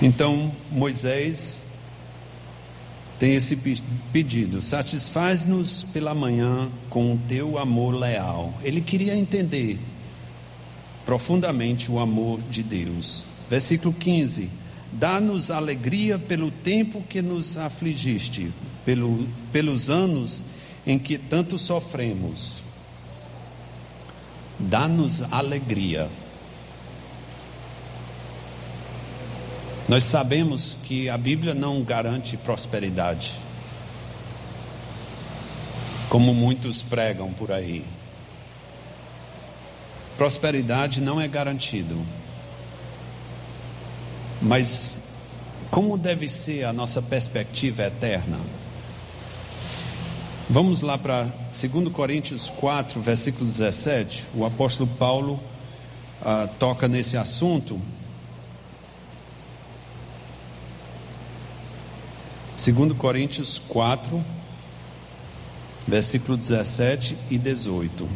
Então, 0.00 0.50
Moisés 0.72 1.71
tem 3.22 3.36
esse 3.36 3.56
pedido: 4.12 4.60
satisfaz-nos 4.60 5.84
pela 5.92 6.12
manhã 6.12 6.68
com 6.90 7.14
o 7.14 7.18
teu 7.28 7.56
amor 7.56 7.94
leal. 7.94 8.52
Ele 8.64 8.80
queria 8.80 9.16
entender 9.16 9.78
profundamente 11.06 11.88
o 11.88 12.00
amor 12.00 12.40
de 12.50 12.64
Deus. 12.64 13.22
Versículo 13.48 13.94
15: 13.94 14.50
Dá-nos 14.94 15.52
alegria 15.52 16.18
pelo 16.18 16.50
tempo 16.50 17.00
que 17.08 17.22
nos 17.22 17.56
afligiste, 17.56 18.50
pelo, 18.84 19.24
pelos 19.52 19.88
anos 19.88 20.42
em 20.84 20.98
que 20.98 21.16
tanto 21.16 21.56
sofremos. 21.60 22.54
Dá-nos 24.58 25.22
alegria 25.30 26.10
Nós 29.92 30.04
sabemos 30.04 30.78
que 30.84 31.10
a 31.10 31.18
Bíblia 31.18 31.52
não 31.52 31.82
garante 31.82 32.34
prosperidade, 32.38 33.34
como 36.08 36.32
muitos 36.32 36.80
pregam 36.80 37.30
por 37.34 37.52
aí. 37.52 37.84
Prosperidade 40.16 41.02
não 41.02 41.20
é 41.20 41.28
garantido. 41.28 42.02
Mas 44.40 45.08
como 45.70 45.98
deve 45.98 46.26
ser 46.26 46.64
a 46.64 46.72
nossa 46.72 47.02
perspectiva 47.02 47.82
eterna? 47.82 48.40
Vamos 50.48 50.80
lá 50.80 50.96
para 50.96 51.24
2 51.24 51.92
Coríntios 51.92 52.48
4, 52.48 52.98
versículo 52.98 53.44
17. 53.44 54.24
O 54.34 54.46
apóstolo 54.46 54.88
Paulo 54.98 55.38
ah, 56.22 56.48
toca 56.58 56.88
nesse 56.88 57.18
assunto 57.18 57.78
2 62.64 62.92
Coríntios 62.96 63.60
4, 63.66 64.24
versículo 65.88 66.38
17 66.38 67.16
e 67.28 67.36
18. 67.36 68.08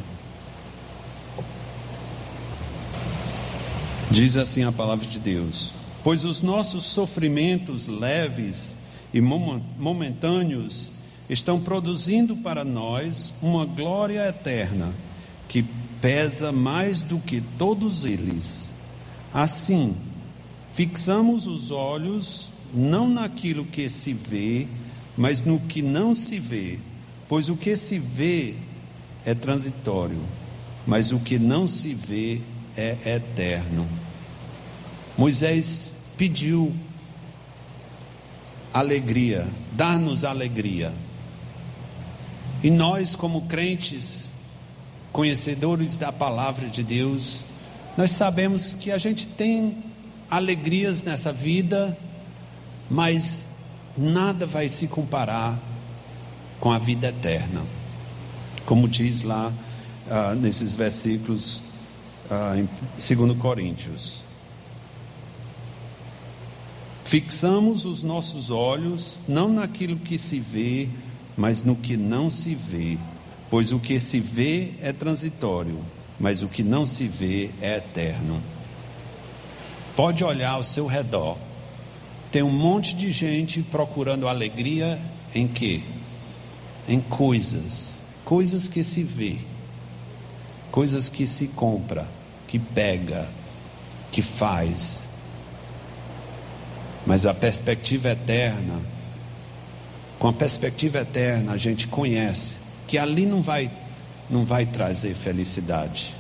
Diz 4.09 4.37
assim 4.37 4.63
a 4.63 4.71
palavra 4.71 5.05
de 5.05 5.19
Deus: 5.19 5.73
Pois 6.05 6.25
os 6.25 6.43
nossos 6.43 6.85
sofrimentos 6.85 7.89
leves 7.89 8.85
e 9.13 9.21
momentâneos 9.21 10.91
estão 11.29 11.59
produzindo 11.59 12.37
para 12.37 12.65
nós 12.65 13.35
uma 13.43 13.67
glória 13.67 14.29
eterna 14.29 14.95
que 15.49 15.65
pesa 16.01 16.53
mais 16.53 17.03
do 17.03 17.19
que 17.19 17.41
todos 17.59 18.05
eles. 18.05 18.77
Assim, 19.35 19.97
fixamos 20.73 21.49
os 21.49 21.73
olhos 21.73 22.56
não 22.77 23.09
naquilo 23.09 23.65
que 23.65 23.89
se 23.89 24.13
vê, 24.13 24.69
mas 25.17 25.43
no 25.43 25.59
que 25.59 25.81
não 25.81 26.15
se 26.15 26.39
vê, 26.39 26.79
pois 27.29 27.49
o 27.49 27.57
que 27.57 27.75
se 27.77 27.99
vê 27.99 28.55
é 29.25 29.35
transitório, 29.35 30.21
mas 30.87 31.11
o 31.11 31.19
que 31.19 31.39
não 31.39 31.67
se 31.67 31.95
vê 31.95 32.41
é 32.77 33.17
eterno. 33.17 33.89
Moisés 35.17 35.95
pediu 36.19 36.73
alegria, 38.73 39.47
dar-nos 39.73 40.25
alegria. 40.25 40.93
E 42.63 42.71
nós, 42.71 43.15
como 43.15 43.43
crentes, 43.43 44.29
conhecedores 45.13 45.97
da 45.97 46.13
palavra 46.13 46.69
de 46.69 46.83
Deus, 46.83 47.41
nós 47.97 48.11
sabemos 48.11 48.75
que 48.75 48.91
a 48.91 48.99
gente 48.99 49.27
tem 49.27 49.83
alegrias 50.31 51.03
nessa 51.03 51.33
vida 51.33 51.97
mas 52.89 53.57
nada 53.97 54.47
vai 54.47 54.69
se 54.69 54.87
comparar 54.89 55.59
com 56.61 56.71
a 56.71 56.79
vida 56.79 57.09
eterna. 57.09 57.63
Como 58.65 58.89
diz 58.89 59.23
lá 59.23 59.53
uh, 60.07 60.35
nesses 60.37 60.75
versículos 60.75 61.63
uh, 62.31 62.59
em 62.59 62.69
2 63.17 63.39
Coríntios. 63.39 64.23
Fixamos 67.05 67.85
os 67.85 68.03
nossos 68.03 68.51
olhos 68.51 69.19
não 69.29 69.49
naquilo 69.49 69.97
que 69.97 70.19
se 70.19 70.41
vê, 70.41 70.89
mas 71.37 71.63
no 71.63 71.77
que 71.77 71.97
não 71.97 72.31
se 72.31 72.55
vê, 72.55 72.99
pois 73.49 73.71
o 73.71 73.79
que 73.79 74.01
se 74.01 74.19
vê 74.19 74.73
é 74.83 74.93
transitório, 74.93 75.79
mas 76.19 76.43
o 76.43 76.49
que 76.49 76.65
não 76.65 76.85
se 76.85 77.07
vê 77.07 77.51
é 77.63 77.77
eterno. 77.77 78.43
Pode 79.95 80.25
olhar 80.25 80.53
ao 80.53 80.65
seu 80.65 80.87
redor 80.87 81.39
tem 82.37 82.43
um 82.43 82.51
monte 82.51 82.95
de 82.95 83.11
gente 83.13 83.63
procurando 83.63 84.29
alegria 84.29 85.01
em 85.35 85.49
quê? 85.49 85.81
Em 86.87 87.01
coisas, 87.01 88.09
coisas 88.27 88.69
que 88.69 88.85
se 88.85 89.03
vê, 89.03 89.39
coisas 90.71 91.09
que 91.09 91.27
se 91.27 91.49
compra, 91.49 92.07
que 92.47 92.59
pega, 92.59 93.27
que 94.13 94.21
faz. 94.21 95.09
Mas 97.07 97.25
a 97.25 97.33
perspectiva 97.33 98.11
eterna, 98.11 98.83
com 100.19 100.29
a 100.29 100.33
perspectiva 100.35 100.99
eterna, 100.99 101.53
a 101.53 101.57
gente 101.57 101.87
conhece 101.89 102.59
que 102.87 102.99
ali 102.99 103.25
não 103.25 103.41
vai, 103.41 103.71
não 104.29 104.45
vai 104.45 104.67
trazer 104.67 105.15
felicidade. 105.15 106.13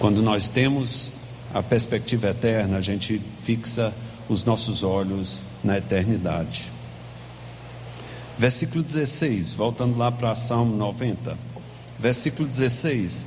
Quando 0.00 0.20
nós 0.20 0.48
temos 0.48 1.13
a 1.54 1.62
perspectiva 1.62 2.30
eterna, 2.30 2.78
a 2.78 2.80
gente 2.80 3.20
fixa 3.44 3.94
os 4.28 4.42
nossos 4.42 4.82
olhos 4.82 5.38
na 5.62 5.78
eternidade. 5.78 6.64
Versículo 8.36 8.82
16, 8.82 9.52
voltando 9.52 9.96
lá 9.96 10.10
para 10.10 10.34
Salmo 10.34 10.76
90. 10.76 11.38
Versículo 11.96 12.48
16: 12.48 13.26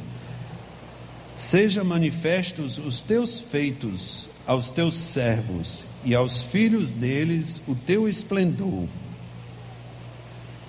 Seja 1.37 1.85
manifestos 1.85 2.77
os 2.77 2.99
teus 2.99 3.39
feitos 3.39 4.27
aos 4.45 4.71
teus 4.71 4.95
servos 4.95 5.83
e 6.03 6.13
aos 6.13 6.41
filhos 6.41 6.91
deles 6.91 7.61
o 7.65 7.75
teu 7.75 8.09
esplendor. 8.09 8.85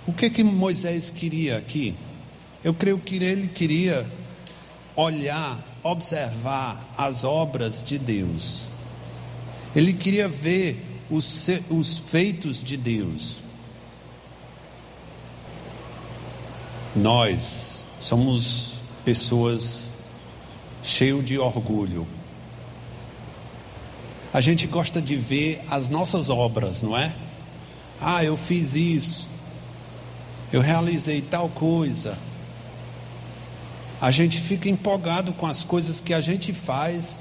O 0.07 0.13
que 0.13 0.31
que 0.31 0.45
Moisés 0.45 1.11
queria 1.11 1.59
aqui? 1.59 1.95
Eu 2.63 2.73
creio 2.73 2.99
que 2.99 3.17
ele 3.17 3.49
queria 3.49 4.07
olhar, 4.95 5.59
observar 5.91 6.79
as 6.97 7.25
obras 7.25 7.83
de 7.83 7.99
Deus. 7.99 8.67
Ele 9.75 9.93
queria 9.93 10.29
ver 10.29 10.85
os, 11.11 11.49
os 11.71 11.99
feitos 11.99 12.63
de 12.63 12.77
Deus. 12.77 13.37
Nós 16.95 17.85
somos 18.01 18.75
pessoas 19.05 19.91
cheias 20.83 21.25
de 21.25 21.39
orgulho. 21.39 22.07
A 24.33 24.41
gente 24.41 24.67
gosta 24.67 25.01
de 25.01 25.17
ver 25.17 25.63
as 25.71 25.89
nossas 25.89 26.29
obras, 26.29 26.83
não 26.83 26.97
é? 26.97 27.13
Ah, 28.01 28.23
eu 28.23 28.37
fiz 28.37 28.75
isso, 28.75 29.27
eu 30.53 30.61
realizei 30.61 31.21
tal 31.21 31.49
coisa. 31.49 32.17
A 34.01 34.11
gente 34.13 34.41
fica 34.41 34.69
empolgado 34.69 35.33
com 35.33 35.47
as 35.47 35.65
coisas 35.65 36.01
que 36.01 36.15
a 36.15 36.21
gente 36.21 36.53
faz, 36.53 37.21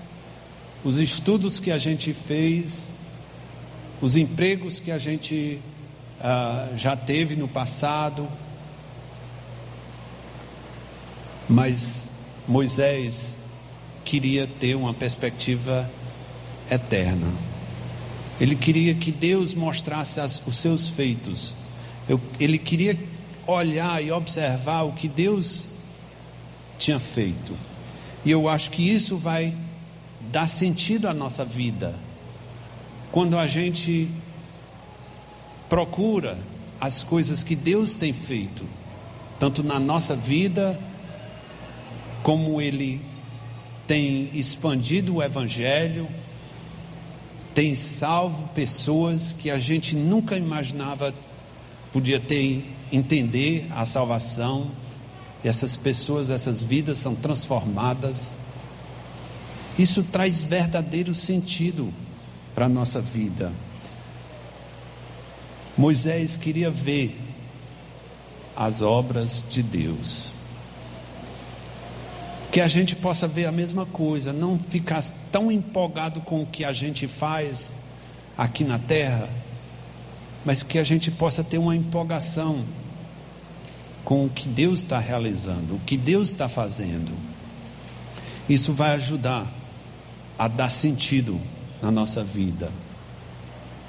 os 0.83 0.97
estudos 0.97 1.59
que 1.59 1.71
a 1.71 1.77
gente 1.77 2.13
fez, 2.13 2.89
os 3.99 4.15
empregos 4.15 4.79
que 4.79 4.91
a 4.91 4.97
gente 4.99 5.59
ah, 6.21 6.69
já 6.77 6.95
teve 6.95 7.35
no 7.35 7.47
passado. 7.47 8.27
Mas 11.49 12.09
Moisés 12.47 13.39
queria 14.05 14.47
ter 14.59 14.75
uma 14.75 14.93
perspectiva 14.93 15.89
eterna. 16.69 17.27
Ele 18.39 18.55
queria 18.55 18.93
que 18.93 19.11
Deus 19.11 19.55
mostrasse 19.55 20.19
as, 20.19 20.45
os 20.45 20.57
seus 20.57 20.87
feitos. 20.87 21.55
Eu, 22.07 22.21
ele 22.39 22.59
queria 22.59 22.95
olhar 23.47 24.03
e 24.03 24.11
observar 24.11 24.83
o 24.83 24.91
que 24.91 25.07
Deus 25.07 25.76
tinha 26.77 26.99
feito. 26.99 27.55
E 28.25 28.31
eu 28.31 28.49
acho 28.49 28.71
que 28.71 28.89
isso 28.89 29.17
vai 29.17 29.53
dar 30.31 30.47
sentido 30.47 31.07
à 31.07 31.13
nossa 31.13 31.45
vida. 31.45 31.95
Quando 33.11 33.37
a 33.37 33.47
gente 33.47 34.09
procura 35.69 36.37
as 36.79 37.03
coisas 37.03 37.43
que 37.43 37.55
Deus 37.55 37.95
tem 37.95 38.13
feito, 38.13 38.65
tanto 39.39 39.63
na 39.63 39.79
nossa 39.79 40.15
vida, 40.15 40.79
como 42.23 42.61
Ele 42.61 43.01
tem 43.85 44.29
expandido 44.33 45.15
o 45.15 45.23
Evangelho, 45.23 46.07
tem 47.55 47.73
salvo 47.73 48.49
pessoas 48.49 49.33
que 49.33 49.49
a 49.49 49.57
gente 49.57 49.95
nunca 49.95 50.35
imaginava 50.35 51.13
podia 51.91 52.19
ter 52.19 52.63
entender 52.91 53.65
a 53.71 53.85
salvação. 53.85 54.67
E 55.43 55.47
essas 55.47 55.75
pessoas, 55.75 56.29
essas 56.29 56.61
vidas 56.61 56.97
são 56.97 57.15
transformadas. 57.15 58.31
Isso 59.77 60.03
traz 60.03 60.43
verdadeiro 60.43 61.13
sentido 61.13 61.93
para 62.55 62.65
a 62.65 62.69
nossa 62.69 62.99
vida. 62.99 63.51
Moisés 65.77 66.35
queria 66.35 66.71
ver 66.71 67.15
as 68.55 68.81
obras 68.81 69.43
de 69.51 69.61
Deus. 69.61 70.29
Que 72.51 72.59
a 72.59 72.67
gente 72.67 72.95
possa 72.95 73.27
ver 73.27 73.45
a 73.45 73.51
mesma 73.51 73.85
coisa, 73.85 74.33
não 74.33 74.57
ficar 74.57 75.03
tão 75.31 75.51
empolgado 75.51 76.21
com 76.21 76.41
o 76.41 76.47
que 76.47 76.65
a 76.65 76.73
gente 76.73 77.07
faz 77.07 77.73
aqui 78.35 78.63
na 78.63 78.79
terra, 78.79 79.29
mas 80.43 80.63
que 80.63 80.79
a 80.79 80.83
gente 80.83 81.11
possa 81.11 81.43
ter 81.43 81.59
uma 81.59 81.75
empolgação 81.75 82.65
com 84.07 84.23
o 84.23 84.29
que 84.29 84.47
Deus 84.47 84.79
está 84.79 84.99
realizando, 84.99 85.75
o 85.75 85.79
que 85.79 85.97
Deus 85.97 86.29
está 86.29 86.47
fazendo. 86.47 87.11
Isso 88.47 88.71
vai 88.71 88.95
ajudar 88.95 89.45
a 90.39 90.47
dar 90.47 90.69
sentido 90.69 91.37
na 91.81 91.91
nossa 91.91 92.23
vida. 92.23 92.71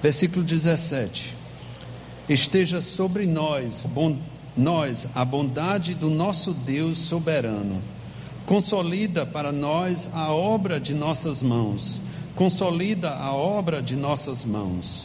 Versículo 0.02 0.44
17: 0.44 1.36
Esteja 2.28 2.82
sobre 2.82 3.26
nós, 3.26 3.86
nós 4.56 5.10
a 5.14 5.24
bondade 5.24 5.94
do 5.94 6.10
nosso 6.10 6.52
Deus 6.52 6.98
soberano. 6.98 7.80
Consolida 8.44 9.24
para 9.24 9.52
nós 9.52 10.10
a 10.14 10.32
obra 10.32 10.80
de 10.80 10.94
nossas 10.94 11.44
mãos. 11.44 12.00
Consolida 12.34 13.10
a 13.10 13.32
obra 13.32 13.80
de 13.80 13.94
nossas 13.94 14.44
mãos. 14.44 15.04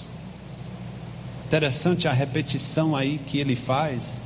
Interessante 1.46 2.08
a 2.08 2.12
repetição 2.12 2.96
aí 2.96 3.22
que 3.28 3.38
ele 3.38 3.56
faz. 3.56 4.23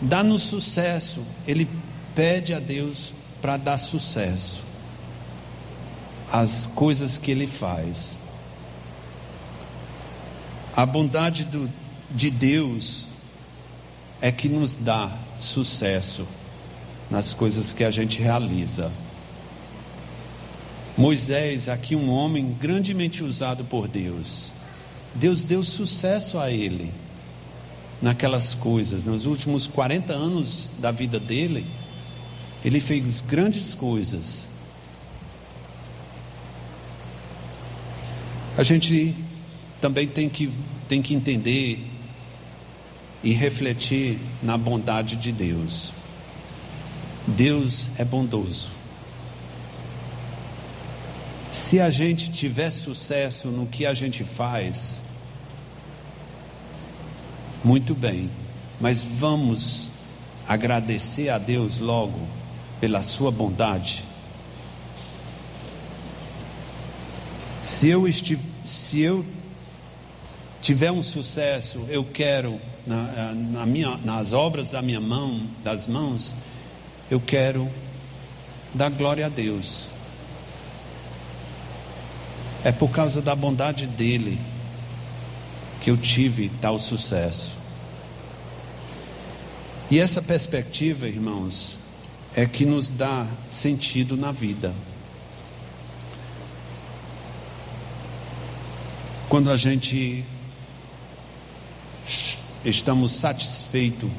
Dá-nos 0.00 0.42
sucesso. 0.42 1.24
Ele 1.46 1.68
pede 2.14 2.54
a 2.54 2.58
Deus 2.58 3.12
para 3.40 3.56
dar 3.56 3.78
sucesso 3.78 4.62
às 6.32 6.66
coisas 6.66 7.18
que 7.18 7.30
ele 7.30 7.46
faz. 7.46 8.16
A 10.76 10.86
bondade 10.86 11.44
do, 11.44 11.70
de 12.10 12.30
Deus 12.30 13.06
é 14.20 14.30
que 14.30 14.48
nos 14.48 14.76
dá 14.76 15.10
sucesso 15.38 16.26
nas 17.10 17.34
coisas 17.34 17.72
que 17.72 17.82
a 17.82 17.90
gente 17.90 18.20
realiza. 18.20 18.90
Moisés, 20.96 21.68
aqui 21.68 21.96
um 21.96 22.10
homem 22.10 22.56
grandemente 22.60 23.24
usado 23.24 23.64
por 23.64 23.88
Deus, 23.88 24.46
Deus 25.14 25.42
deu 25.42 25.64
sucesso 25.64 26.38
a 26.38 26.50
ele 26.50 26.92
naquelas 28.00 28.54
coisas. 28.54 29.04
Nos 29.04 29.26
últimos 29.26 29.66
40 29.66 30.12
anos 30.12 30.70
da 30.78 30.90
vida 30.90 31.18
dele, 31.18 31.66
ele 32.64 32.80
fez 32.80 33.20
grandes 33.20 33.74
coisas. 33.74 34.44
A 38.56 38.62
gente 38.62 39.14
também 39.80 40.06
tem 40.06 40.28
que, 40.28 40.50
tem 40.88 41.00
que 41.00 41.14
entender 41.14 41.86
e 43.22 43.32
refletir 43.32 44.18
na 44.42 44.56
bondade 44.56 45.16
de 45.16 45.32
Deus. 45.32 45.92
Deus 47.26 47.90
é 47.98 48.04
bondoso. 48.04 48.68
Se 51.50 51.80
a 51.80 51.90
gente 51.90 52.30
tiver 52.30 52.70
sucesso 52.70 53.48
no 53.48 53.66
que 53.66 53.84
a 53.84 53.92
gente 53.92 54.24
faz, 54.24 55.09
muito 57.64 57.94
bem, 57.94 58.30
mas 58.80 59.02
vamos 59.02 59.88
agradecer 60.48 61.28
a 61.28 61.38
Deus 61.38 61.78
logo 61.78 62.18
pela 62.80 63.02
sua 63.02 63.30
bondade. 63.30 64.02
Se 67.62 67.88
eu, 67.88 68.08
estive, 68.08 68.42
se 68.64 69.00
eu 69.02 69.24
tiver 70.62 70.90
um 70.90 71.02
sucesso, 71.02 71.84
eu 71.88 72.02
quero 72.04 72.58
na, 72.86 73.32
na 73.34 73.66
minha, 73.66 73.96
nas 73.98 74.32
obras 74.32 74.70
da 74.70 74.80
minha 74.80 75.00
mão, 75.00 75.46
das 75.62 75.86
mãos, 75.86 76.34
eu 77.10 77.20
quero 77.20 77.70
dar 78.74 78.90
glória 78.90 79.26
a 79.26 79.28
Deus. 79.28 79.86
É 82.64 82.72
por 82.72 82.90
causa 82.90 83.20
da 83.20 83.34
bondade 83.34 83.86
dele 83.86 84.38
que 85.80 85.90
eu 85.90 85.96
tive 85.96 86.50
tal 86.60 86.78
sucesso. 86.78 87.52
E 89.90 89.98
essa 89.98 90.22
perspectiva, 90.22 91.08
irmãos, 91.08 91.78
é 92.34 92.46
que 92.46 92.64
nos 92.64 92.88
dá 92.88 93.26
sentido 93.50 94.16
na 94.16 94.30
vida. 94.30 94.72
Quando 99.28 99.50
a 99.50 99.56
gente 99.56 100.24
estamos 102.64 103.12
satisfeitos, 103.12 104.10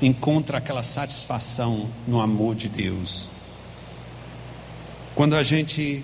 encontra 0.00 0.58
aquela 0.58 0.82
satisfação 0.82 1.88
no 2.06 2.20
amor 2.20 2.54
de 2.54 2.68
Deus. 2.68 3.26
Quando 5.14 5.34
a 5.34 5.42
gente 5.42 6.02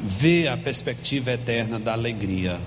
vê 0.00 0.48
a 0.48 0.56
perspectiva 0.56 1.32
eterna 1.32 1.78
da 1.78 1.92
alegria. 1.92 2.60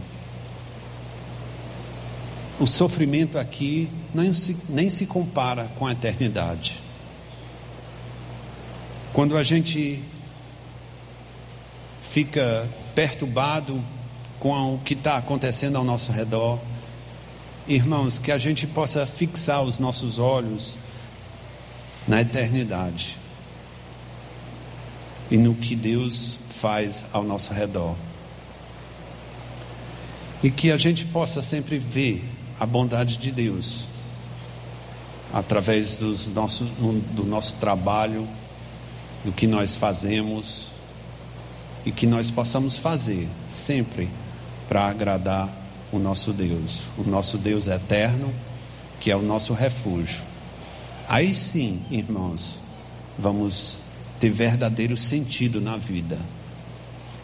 O 2.60 2.66
sofrimento 2.66 3.38
aqui 3.38 3.90
nem 4.14 4.34
se, 4.34 4.58
nem 4.70 4.90
se 4.90 5.06
compara 5.06 5.70
com 5.78 5.86
a 5.86 5.92
eternidade. 5.92 6.78
Quando 9.14 9.38
a 9.38 9.44
gente 9.44 10.02
fica 12.02 12.68
perturbado 12.96 13.84
com 14.40 14.76
o 14.76 14.80
que 14.80 14.94
está 14.94 15.18
acontecendo 15.18 15.78
ao 15.78 15.84
nosso 15.84 16.12
redor, 16.12 16.60
irmãos, 17.68 18.18
que 18.18 18.32
a 18.32 18.38
gente 18.38 18.66
possa 18.66 19.06
fixar 19.06 19.62
os 19.62 19.78
nossos 19.78 20.18
olhos 20.18 20.76
na 22.08 22.22
eternidade 22.22 23.18
e 25.30 25.38
no 25.38 25.54
que 25.54 25.76
Deus 25.76 26.38
faz 26.58 27.06
ao 27.14 27.24
nosso 27.24 27.54
redor. 27.54 27.96
E 30.44 30.52
que 30.52 30.72
a 30.72 30.78
gente 30.78 31.06
possa 31.06 31.42
sempre 31.42 31.78
ver 31.78 32.24
a 32.60 32.66
bondade 32.66 33.18
de 33.18 33.32
Deus 33.32 33.86
através 35.34 35.96
dos 35.96 36.28
nossos, 36.30 36.68
do 37.12 37.26
nosso 37.26 37.56
trabalho, 37.56 38.28
do 39.24 39.32
que 39.32 39.46
nós 39.46 39.76
fazemos 39.76 40.68
e 41.86 41.92
que 41.92 42.08
nós 42.08 42.32
possamos 42.32 42.76
fazer 42.78 43.28
sempre 43.50 44.10
para 44.68 44.88
agradar 44.88 45.50
o 45.92 46.00
nosso 46.00 46.34
Deus, 46.34 46.82
o 46.98 47.04
nosso 47.04 47.38
Deus 47.38 47.68
eterno, 47.68 48.34
que 49.00 49.12
é 49.12 49.16
o 49.16 49.22
nosso 49.22 49.54
refúgio. 49.54 50.24
Aí 51.08 51.34
sim, 51.34 51.82
irmãos, 51.90 52.60
vamos 53.18 53.80
ter 54.20 54.30
verdadeiro 54.30 54.98
sentido 54.98 55.62
na 55.62 55.78
vida 55.78 56.18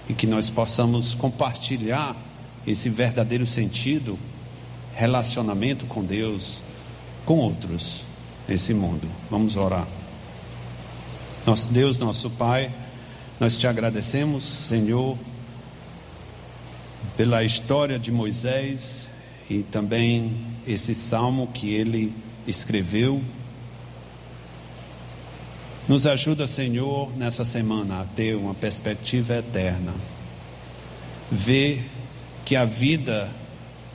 e 0.09 0.13
que 0.13 0.27
nós 0.27 0.49
possamos 0.49 1.13
compartilhar 1.13 2.15
esse 2.65 2.89
verdadeiro 2.89 3.45
sentido, 3.45 4.17
relacionamento 4.93 5.85
com 5.85 6.03
Deus, 6.03 6.59
com 7.25 7.39
outros 7.39 8.01
nesse 8.47 8.73
mundo. 8.73 9.07
Vamos 9.29 9.55
orar. 9.55 9.87
Nosso 11.45 11.71
Deus, 11.71 11.97
nosso 11.99 12.29
Pai, 12.31 12.71
nós 13.39 13.57
te 13.57 13.67
agradecemos, 13.67 14.43
Senhor, 14.43 15.17
pela 17.17 17.43
história 17.43 17.99
de 17.99 18.11
Moisés 18.11 19.09
e 19.49 19.63
também 19.63 20.31
esse 20.65 20.95
salmo 20.95 21.47
que 21.47 21.73
ele 21.73 22.13
escreveu. 22.47 23.21
Nos 25.85 26.07
ajuda, 26.07 26.47
Senhor, 26.47 27.11
nessa 27.17 27.43
semana 27.43 28.01
a 28.01 28.05
ter 28.05 28.37
uma 28.37 28.53
perspectiva 28.53 29.35
eterna. 29.35 29.93
Ver 31.29 31.83
que 32.45 32.55
a 32.55 32.63
vida 32.63 33.29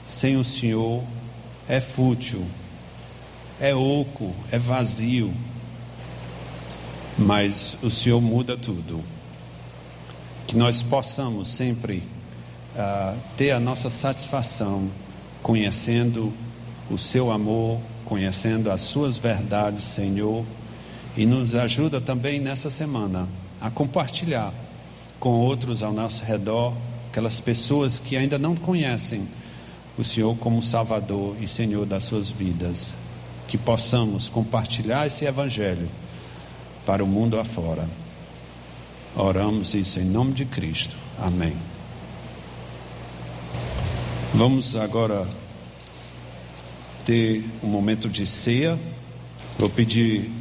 sem 0.05 0.37
o 0.37 0.45
Senhor 0.45 1.03
é 1.67 1.81
fútil, 1.81 2.45
é 3.59 3.73
oco, 3.73 4.35
é 4.51 4.59
vazio. 4.59 5.33
Mas 7.17 7.75
o 7.81 7.89
Senhor 7.89 8.21
muda 8.21 8.55
tudo. 8.55 9.03
Que 10.45 10.55
nós 10.55 10.83
possamos 10.83 11.47
sempre 11.47 12.03
uh, 12.75 13.17
ter 13.35 13.49
a 13.49 13.59
nossa 13.59 13.89
satisfação 13.89 14.87
conhecendo 15.41 16.31
o 16.87 16.99
Seu 16.99 17.31
amor, 17.31 17.81
conhecendo 18.05 18.69
as 18.69 18.81
Suas 18.81 19.17
verdades, 19.17 19.85
Senhor 19.85 20.45
e 21.19 21.25
nos 21.25 21.53
ajuda 21.53 21.99
também 21.99 22.39
nessa 22.39 22.71
semana 22.71 23.27
a 23.59 23.69
compartilhar 23.69 24.53
com 25.19 25.31
outros 25.31 25.83
ao 25.83 25.91
nosso 25.91 26.23
redor, 26.23 26.73
aquelas 27.11 27.41
pessoas 27.41 27.99
que 27.99 28.15
ainda 28.15 28.39
não 28.39 28.55
conhecem 28.55 29.27
o 29.97 30.03
Senhor 30.03 30.37
como 30.37 30.63
Salvador 30.63 31.35
e 31.41 31.45
Senhor 31.45 31.85
das 31.85 32.05
suas 32.05 32.29
vidas. 32.29 32.91
Que 33.49 33.57
possamos 33.57 34.29
compartilhar 34.29 35.07
esse 35.07 35.25
Evangelho 35.25 35.89
para 36.85 37.03
o 37.03 37.07
mundo 37.07 37.37
afora. 37.37 37.85
Oramos 39.13 39.73
isso 39.73 39.99
em 39.99 40.05
nome 40.05 40.31
de 40.31 40.45
Cristo. 40.45 40.95
Amém. 41.21 41.53
Vamos 44.33 44.73
agora 44.77 45.27
ter 47.05 47.43
um 47.61 47.67
momento 47.67 48.07
de 48.07 48.25
ceia. 48.25 48.79
Vou 49.57 49.69
pedir 49.69 50.38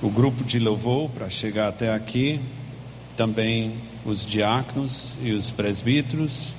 o 0.00 0.08
grupo 0.08 0.44
de 0.44 0.58
louvor 0.58 1.10
para 1.10 1.28
chegar 1.28 1.68
até 1.68 1.92
aqui, 1.92 2.40
também 3.16 3.74
os 4.04 4.24
diáconos 4.24 5.14
e 5.22 5.32
os 5.32 5.50
presbíteros, 5.50 6.52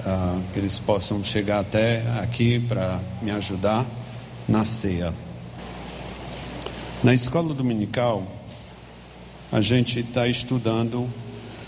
uh, 0.00 0.42
que 0.52 0.58
eles 0.58 0.78
possam 0.78 1.22
chegar 1.22 1.60
até 1.60 2.02
aqui 2.20 2.58
para 2.58 3.00
me 3.20 3.30
ajudar 3.30 3.86
na 4.48 4.64
ceia. 4.64 5.14
Na 7.04 7.14
escola 7.14 7.54
dominical, 7.54 8.26
a 9.50 9.60
gente 9.60 10.00
está 10.00 10.26
estudando 10.26 11.08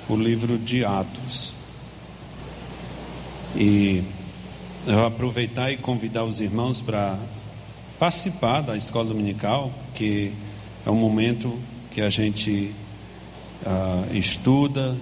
o 0.08 0.16
livro 0.16 0.58
de 0.58 0.84
Atos. 0.84 1.52
E 3.54 4.02
eu 4.86 4.94
vou 4.94 5.06
aproveitar 5.06 5.70
e 5.70 5.76
convidar 5.76 6.24
os 6.24 6.40
irmãos 6.40 6.80
para 6.80 7.16
participar 7.98 8.62
da 8.62 8.76
escola 8.76 9.06
dominical, 9.06 9.70
que 9.94 10.32
é 10.86 10.90
um 10.90 10.96
momento 10.96 11.58
que 11.90 12.02
a 12.02 12.10
gente 12.10 12.74
uh, 13.64 14.14
estuda, 14.14 14.94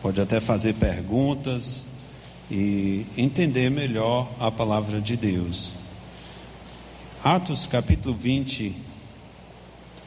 pode 0.00 0.20
até 0.20 0.40
fazer 0.40 0.74
perguntas 0.74 1.84
e 2.50 3.06
entender 3.16 3.70
melhor 3.70 4.30
a 4.40 4.50
palavra 4.50 5.00
de 5.00 5.16
Deus. 5.16 5.72
Atos 7.22 7.66
capítulo 7.66 8.14
20, 8.14 8.68
uh, 8.68 8.74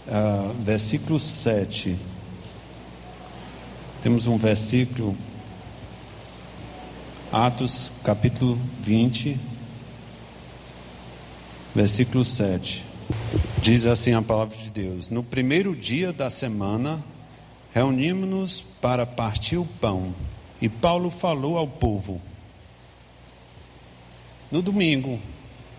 ah, 0.09 0.53
versículo 0.63 1.19
7. 1.19 1.95
Temos 4.01 4.25
um 4.25 4.37
versículo, 4.37 5.15
Atos 7.31 7.91
capítulo 8.03 8.59
20, 8.81 9.37
versículo 11.75 12.23
7. 12.23 12.86
Diz 13.61 13.85
assim 13.85 14.13
a 14.13 14.21
palavra 14.21 14.57
de 14.57 14.69
Deus: 14.69 15.09
No 15.09 15.23
primeiro 15.23 15.75
dia 15.75 16.13
da 16.13 16.29
semana, 16.29 17.03
reunimos-nos 17.73 18.61
para 18.61 19.05
partir 19.05 19.57
o 19.57 19.65
pão, 19.65 20.15
e 20.61 20.69
Paulo 20.69 21.11
falou 21.11 21.57
ao 21.57 21.67
povo. 21.67 22.21
No 24.49 24.61
domingo, 24.61 25.19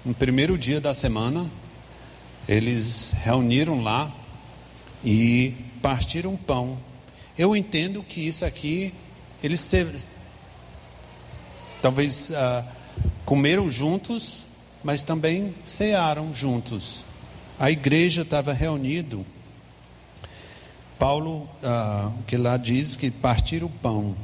no 0.05 0.13
primeiro 0.13 0.59
dia 0.59 0.81
da 0.81 0.93
semana, 0.93 1.51
eles 2.47 3.15
reuniram 3.23 3.83
lá 3.83 4.15
e 5.03 5.55
partiram 5.81 6.37
pão. 6.37 6.79
Eu 7.39 7.57
entendo 7.57 8.03
que 8.03 8.21
isso 8.21 8.45
aqui, 8.45 8.93
eles 9.43 9.63
se, 9.63 10.11
talvez 11.81 12.31
uh, 12.31 12.65
comeram 13.25 13.71
juntos, 13.71 14.45
mas 14.85 15.03
também 15.03 15.55
cearam 15.65 16.35
juntos 16.35 17.08
a 17.59 17.71
igreja 17.71 18.23
estava 18.23 18.53
reunida. 18.53 19.19
Paulo, 20.99 21.49
ah, 21.63 22.11
que 22.27 22.37
lá 22.37 22.57
diz 22.57 22.97
que 22.97 23.11
partiram 23.11 23.67
o 23.67 23.71
pão. 23.71 24.17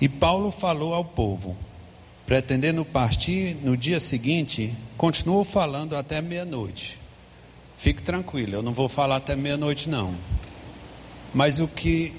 E 0.00 0.08
Paulo 0.08 0.50
falou 0.50 0.94
ao 0.94 1.04
povo, 1.04 1.56
pretendendo 2.26 2.84
partir 2.84 3.56
no 3.62 3.76
dia 3.76 4.00
seguinte, 4.00 4.74
continuou 4.96 5.44
falando 5.44 5.96
até 5.96 6.20
meia-noite. 6.20 6.98
Fique 7.78 8.02
tranquilo, 8.02 8.54
eu 8.54 8.62
não 8.62 8.72
vou 8.72 8.88
falar 8.88 9.16
até 9.16 9.36
meia-noite, 9.36 9.88
não. 9.88 10.14
Mas 11.34 11.60
o 11.60 11.68
que 11.68 12.12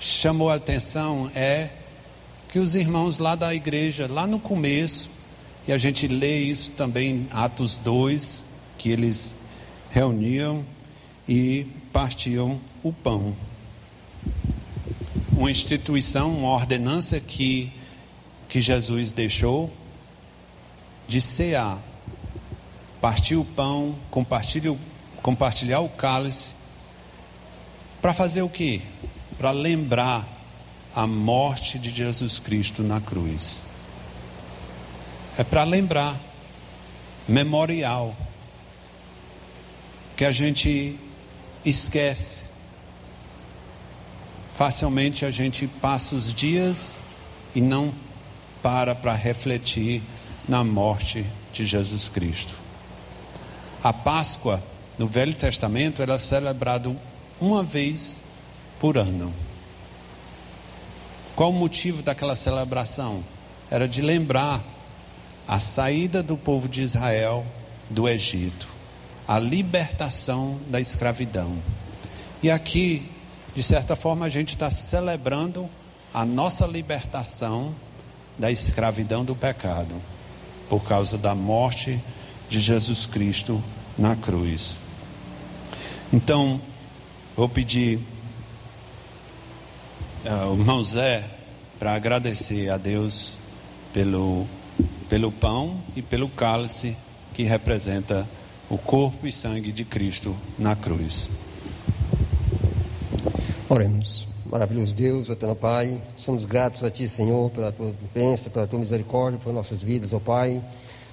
chamou 0.00 0.50
a 0.50 0.54
atenção 0.54 1.30
é 1.34 1.70
que 2.50 2.58
os 2.58 2.74
irmãos 2.74 3.18
lá 3.18 3.34
da 3.34 3.54
igreja, 3.54 4.06
lá 4.06 4.26
no 4.26 4.38
começo, 4.38 5.10
e 5.66 5.72
a 5.72 5.78
gente 5.78 6.08
lê 6.08 6.38
isso 6.38 6.70
também 6.72 7.10
em 7.10 7.28
Atos 7.30 7.76
2, 7.76 8.47
que 8.78 8.90
eles 8.90 9.36
reuniam 9.90 10.64
e 11.28 11.66
partiam 11.92 12.60
o 12.82 12.92
pão. 12.92 13.36
Uma 15.32 15.50
instituição, 15.50 16.32
uma 16.38 16.50
ordenança 16.50 17.20
que, 17.20 17.72
que 18.48 18.60
Jesus 18.60 19.12
deixou 19.12 19.70
de 21.06 21.20
cear, 21.20 21.78
partir 23.00 23.36
o 23.36 23.44
pão, 23.44 23.94
compartilhar, 24.10 24.74
compartilhar 25.22 25.80
o 25.80 25.88
cálice, 25.88 26.56
para 28.00 28.14
fazer 28.14 28.42
o 28.42 28.48
que? 28.48 28.82
Para 29.36 29.50
lembrar 29.50 30.26
a 30.94 31.06
morte 31.06 31.78
de 31.78 31.90
Jesus 31.90 32.38
Cristo 32.38 32.82
na 32.82 33.00
cruz. 33.00 33.60
É 35.36 35.44
para 35.44 35.62
lembrar, 35.62 36.16
memorial 37.28 38.16
que 40.18 40.24
a 40.24 40.32
gente 40.32 40.98
esquece. 41.64 42.48
facilmente 44.50 45.24
a 45.24 45.30
gente 45.30 45.68
passa 45.68 46.16
os 46.16 46.34
dias 46.34 46.98
e 47.54 47.60
não 47.60 47.94
para 48.60 48.96
para 48.96 49.14
refletir 49.14 50.02
na 50.48 50.64
morte 50.64 51.24
de 51.52 51.64
Jesus 51.64 52.08
Cristo. 52.08 52.54
A 53.80 53.92
Páscoa 53.92 54.60
no 54.98 55.06
Velho 55.06 55.34
Testamento 55.34 56.02
era 56.02 56.18
celebrado 56.18 56.98
uma 57.40 57.62
vez 57.62 58.22
por 58.80 58.98
ano. 58.98 59.32
Qual 61.36 61.50
o 61.50 61.52
motivo 61.52 62.02
daquela 62.02 62.34
celebração? 62.34 63.22
Era 63.70 63.86
de 63.86 64.02
lembrar 64.02 64.60
a 65.46 65.60
saída 65.60 66.24
do 66.24 66.36
povo 66.36 66.66
de 66.68 66.82
Israel 66.82 67.46
do 67.88 68.08
Egito, 68.08 68.77
a 69.28 69.38
libertação 69.38 70.58
da 70.68 70.80
escravidão. 70.80 71.54
E 72.42 72.50
aqui, 72.50 73.06
de 73.54 73.62
certa 73.62 73.94
forma, 73.94 74.24
a 74.24 74.28
gente 74.30 74.54
está 74.54 74.70
celebrando 74.70 75.68
a 76.14 76.24
nossa 76.24 76.66
libertação 76.66 77.74
da 78.38 78.50
escravidão 78.50 79.26
do 79.26 79.36
pecado, 79.36 79.94
por 80.70 80.82
causa 80.82 81.18
da 81.18 81.34
morte 81.34 82.00
de 82.48 82.58
Jesus 82.58 83.04
Cristo 83.04 83.62
na 83.98 84.16
cruz. 84.16 84.76
Então, 86.10 86.58
vou 87.36 87.50
pedir 87.50 88.00
ao 90.24 90.56
irmão 90.56 90.82
Zé 90.82 91.22
para 91.78 91.94
agradecer 91.94 92.70
a 92.70 92.78
Deus 92.78 93.34
pelo, 93.92 94.46
pelo 95.10 95.30
pão 95.30 95.82
e 95.94 96.00
pelo 96.00 96.30
cálice 96.30 96.96
que 97.34 97.42
representa 97.42 98.26
o 98.70 98.76
corpo 98.76 99.26
e 99.26 99.32
sangue 99.32 99.72
de 99.72 99.84
Cristo 99.84 100.36
na 100.58 100.76
cruz. 100.76 101.30
Oremos. 103.68 104.26
Maravilhoso 104.44 104.94
Deus, 104.94 105.28
eterno 105.28 105.54
Pai, 105.54 106.00
somos 106.16 106.46
gratos 106.46 106.82
a 106.82 106.90
Ti, 106.90 107.06
Senhor, 107.06 107.50
pela 107.50 107.70
Tua 107.70 107.94
bênção, 108.14 108.50
pela 108.50 108.66
Tua 108.66 108.78
misericórdia, 108.78 109.38
por 109.38 109.52
nossas 109.52 109.82
vidas, 109.82 110.14
ó 110.14 110.18
Pai. 110.18 110.62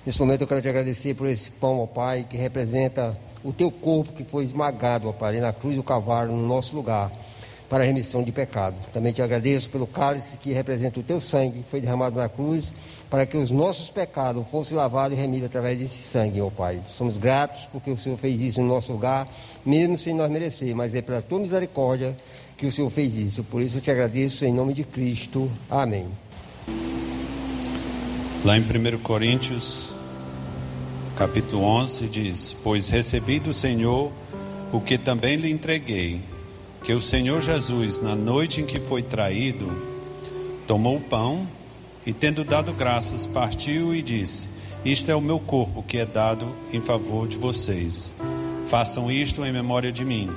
Nesse 0.06 0.20
momento 0.22 0.42
eu 0.42 0.48
quero 0.48 0.62
te 0.62 0.70
agradecer 0.70 1.16
por 1.16 1.28
esse 1.28 1.52
pão, 1.52 1.82
ó 1.82 1.86
Pai, 1.86 2.26
que 2.30 2.38
representa 2.38 3.18
o 3.44 3.52
teu 3.52 3.70
corpo 3.70 4.14
que 4.14 4.24
foi 4.24 4.44
esmagado, 4.44 5.10
ó 5.10 5.12
Pai, 5.12 5.38
na 5.42 5.52
cruz 5.52 5.76
do 5.76 5.84
cavalo, 5.84 6.34
no 6.34 6.48
nosso 6.48 6.76
lugar, 6.76 7.12
para 7.70 7.84
a 7.84 7.88
remissão 7.88 8.24
de 8.24 8.32
pecado. 8.32 8.76
Também 8.94 9.12
te 9.12 9.22
agradeço 9.22 9.70
pelo 9.70 9.88
cálice 9.88 10.38
que 10.38 10.54
representa 10.54 11.00
o 11.00 11.04
teu 11.04 11.20
sangue, 11.20 11.60
que 11.60 11.70
foi 11.70 11.82
derramado 11.82 12.18
na 12.18 12.30
cruz, 12.30 12.74
para 13.10 13.26
que 13.26 13.38
os 13.38 13.52
nossos 13.52 13.90
pecados 13.90 14.46
fossem 14.52 14.78
lavados 14.78 15.18
e 15.18 15.22
remidos 15.22 15.48
através 15.48 15.78
desse 15.78 15.98
sangue, 15.98 16.42
ó 16.42 16.50
Pai. 16.50 16.80
Somos 16.90 17.18
gratos 17.18 17.68
porque 17.72 17.92
o 17.92 17.98
Senhor 17.98 18.18
fez 18.18 18.40
isso 18.42 18.62
no 18.62 18.68
nosso 18.68 18.92
lugar, 18.92 19.28
mesmo 19.66 19.98
sem 19.98 20.14
nós 20.14 20.30
merecer, 20.30 20.76
mas 20.76 20.94
é 20.94 21.02
pela 21.02 21.22
tua 21.22 21.40
misericórdia 21.40 22.16
que 22.58 22.66
o 22.66 22.72
Senhor 22.72 22.90
fez 22.90 23.16
isso. 23.16 23.44
Por 23.44 23.62
isso 23.62 23.78
eu 23.78 23.82
te 23.82 23.92
agradeço 23.92 24.46
em 24.46 24.54
nome 24.54 24.74
de 24.74 24.84
Cristo. 24.84 25.50
Amém. 25.70 26.08
Lá 28.44 28.58
em 28.58 28.62
1 28.62 29.00
Coríntios 29.00 29.96
capítulo 31.16 31.64
11 31.64 32.08
diz: 32.08 32.56
Pois 32.64 32.90
recebi 32.90 33.40
do 33.40 33.54
Senhor 33.54 34.12
o 34.72 34.82
que 34.82 34.98
também 34.98 35.38
lhe 35.38 35.50
entreguei, 35.50 36.22
que 36.86 36.94
o 36.94 37.02
Senhor 37.02 37.42
Jesus, 37.42 38.00
na 38.00 38.16
noite 38.16 38.62
em 38.62 38.66
que 38.66 38.80
foi 38.80 39.02
traído, 39.02 39.72
tomou 40.68 40.98
o 40.98 41.02
pão 41.02 41.48
e, 42.06 42.14
tendo 42.14 42.44
dado 42.44 42.72
graças, 42.74 43.26
partiu 43.26 43.94
e 43.96 44.04
disse: 44.04 44.50
Isto 44.86 45.10
é 45.10 45.16
o 45.16 45.22
meu 45.22 45.40
corpo 45.40 45.82
que 45.82 45.98
é 45.98 46.06
dado 46.06 46.48
em 46.72 46.80
favor 46.80 47.28
de 47.28 47.38
vocês. 47.38 48.14
Façam 48.70 49.12
isto 49.12 49.44
em 49.44 49.52
memória 49.52 49.92
de 49.92 50.06
mim. 50.06 50.30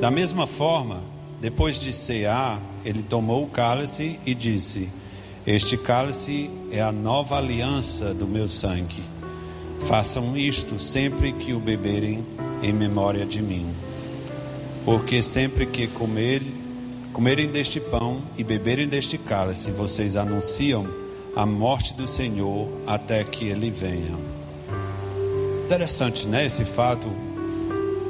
Da 0.00 0.12
mesma 0.12 0.46
forma, 0.46 1.02
depois 1.40 1.80
de 1.80 1.92
cear, 1.92 2.60
ele 2.84 3.02
tomou 3.02 3.42
o 3.42 3.48
cálice 3.48 4.16
e 4.24 4.32
disse: 4.32 4.88
Este 5.44 5.76
cálice 5.76 6.48
é 6.70 6.80
a 6.80 6.92
nova 6.92 7.36
aliança 7.36 8.14
do 8.14 8.28
meu 8.28 8.48
sangue. 8.48 9.02
Façam 9.86 10.36
isto 10.36 10.78
sempre 10.78 11.32
que 11.32 11.52
o 11.52 11.58
beberem 11.58 12.24
em 12.62 12.72
memória 12.72 13.26
de 13.26 13.42
mim. 13.42 13.66
Porque 14.84 15.22
sempre 15.22 15.64
que 15.64 15.86
comer, 15.86 16.42
comerem 17.12 17.48
deste 17.48 17.80
pão 17.80 18.20
e 18.36 18.44
beberem 18.44 18.86
deste 18.86 19.16
cálice, 19.16 19.70
vocês 19.70 20.14
anunciam 20.14 20.86
a 21.34 21.46
morte 21.46 21.94
do 21.94 22.06
Senhor 22.06 22.68
até 22.86 23.24
que 23.24 23.46
ele 23.46 23.70
venha. 23.70 24.14
Interessante, 25.64 26.28
né? 26.28 26.44
Esse 26.44 26.64
fato. 26.64 27.08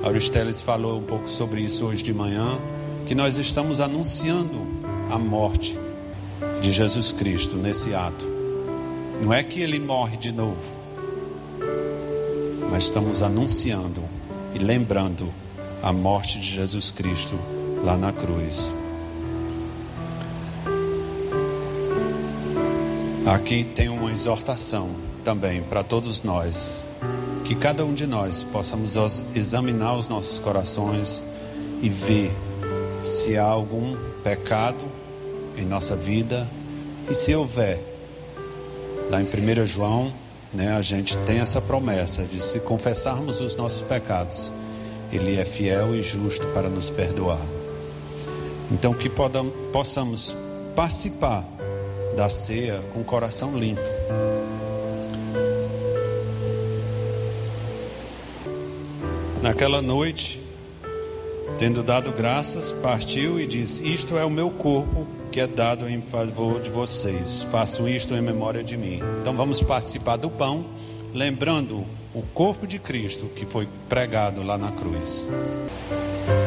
Auristeles 0.03 0.61
falou 0.61 0.99
um 0.99 1.03
pouco 1.03 1.31
sobre 1.31 1.63
isso 1.63 1.87
hoje 1.87 2.03
de 2.03 2.13
manhã, 2.13 2.59
que 3.07 3.15
nós 3.15 3.39
estamos 3.39 3.81
anunciando 3.81 4.67
a 5.09 5.17
morte 5.17 5.79
de 6.61 6.73
Jesus 6.73 7.13
Cristo 7.13 7.57
nesse 7.57 7.95
ato. 7.95 8.27
Não 9.23 9.33
é 9.33 9.43
que 9.43 9.63
ele 9.63 9.79
morre 9.79 10.17
de 10.17 10.33
novo, 10.33 10.71
mas 12.71 12.85
estamos 12.85 13.23
anunciando 13.23 14.03
e 14.53 14.59
lembrando 14.59 15.33
a 15.85 15.93
morte 15.93 16.41
de 16.41 16.51
Jesus 16.51 16.91
Cristo 16.91 17.39
lá 17.85 17.99
na 17.99 18.11
cruz. 18.11 18.73
Aqui 23.27 23.65
tem 23.65 23.91
uma 23.91 24.11
exortação 24.11 24.89
também 25.23 25.61
para 25.61 25.85
todos 25.85 26.23
nós, 26.23 26.87
que 27.45 27.55
cada 27.55 27.85
um 27.85 27.93
de 27.93 28.07
nós 28.07 28.43
possamos 28.43 28.97
examinar 29.37 29.95
os 29.95 30.09
nossos 30.09 30.39
corações 30.39 31.23
e 31.83 31.91
ver 31.91 32.33
se 33.03 33.37
há 33.37 33.45
algum 33.45 33.95
pecado 34.23 34.87
em 35.55 35.67
nossa 35.67 35.95
vida 35.95 36.49
e 37.11 37.15
se 37.15 37.35
houver, 37.35 37.79
lá 39.11 39.21
em 39.21 39.27
1 39.27 39.67
João 39.67 40.11
né, 40.51 40.75
a 40.75 40.81
gente 40.81 41.15
tem 41.19 41.41
essa 41.41 41.61
promessa 41.61 42.23
de 42.23 42.43
se 42.43 42.61
confessarmos 42.61 43.39
os 43.43 43.55
nossos 43.55 43.83
pecados, 43.83 44.51
Ele 45.15 45.39
é 45.39 45.45
fiel 45.45 45.95
e 45.95 46.03
justo 46.03 46.47
para 46.49 46.69
nos 46.69 46.91
perdoar. 46.91 47.41
Então, 48.71 48.93
que 48.93 49.11
possamos 49.73 50.35
participar 50.75 51.45
da 52.17 52.29
ceia 52.29 52.81
com 52.93 53.01
o 53.01 53.05
coração 53.05 53.57
limpo. 53.57 53.81
Naquela 59.43 59.83
noite, 59.83 60.41
tendo 61.59 61.83
dado 61.83 62.11
graças, 62.13 62.73
partiu 62.73 63.39
e 63.39 63.47
disse: 63.47 63.95
Isto 63.95 64.17
é 64.17 64.25
o 64.25 64.31
meu 64.31 64.51
corpo 64.51 65.07
que 65.31 65.41
é 65.41 65.47
dado 65.47 65.89
em 65.89 66.01
favor 66.01 66.61
de 66.61 66.71
vocês. 66.71 67.43
Façam 67.51 67.89
isto 67.89 68.15
em 68.15 68.23
memória 68.23 68.65
de 68.65 68.77
mim. 68.77 69.01
Então 69.21 69.37
vamos 69.37 69.61
participar 69.61 70.17
do 70.17 70.31
pão, 70.31 70.65
lembrando 71.15 71.87
o 72.13 72.23
corpo 72.35 72.67
de 72.67 72.79
Cristo 72.79 73.27
que 73.27 73.47
foi 73.47 73.69
pregado 73.89 74.43
lá 74.43 74.59
na 74.59 74.73
cruz. 74.73 75.25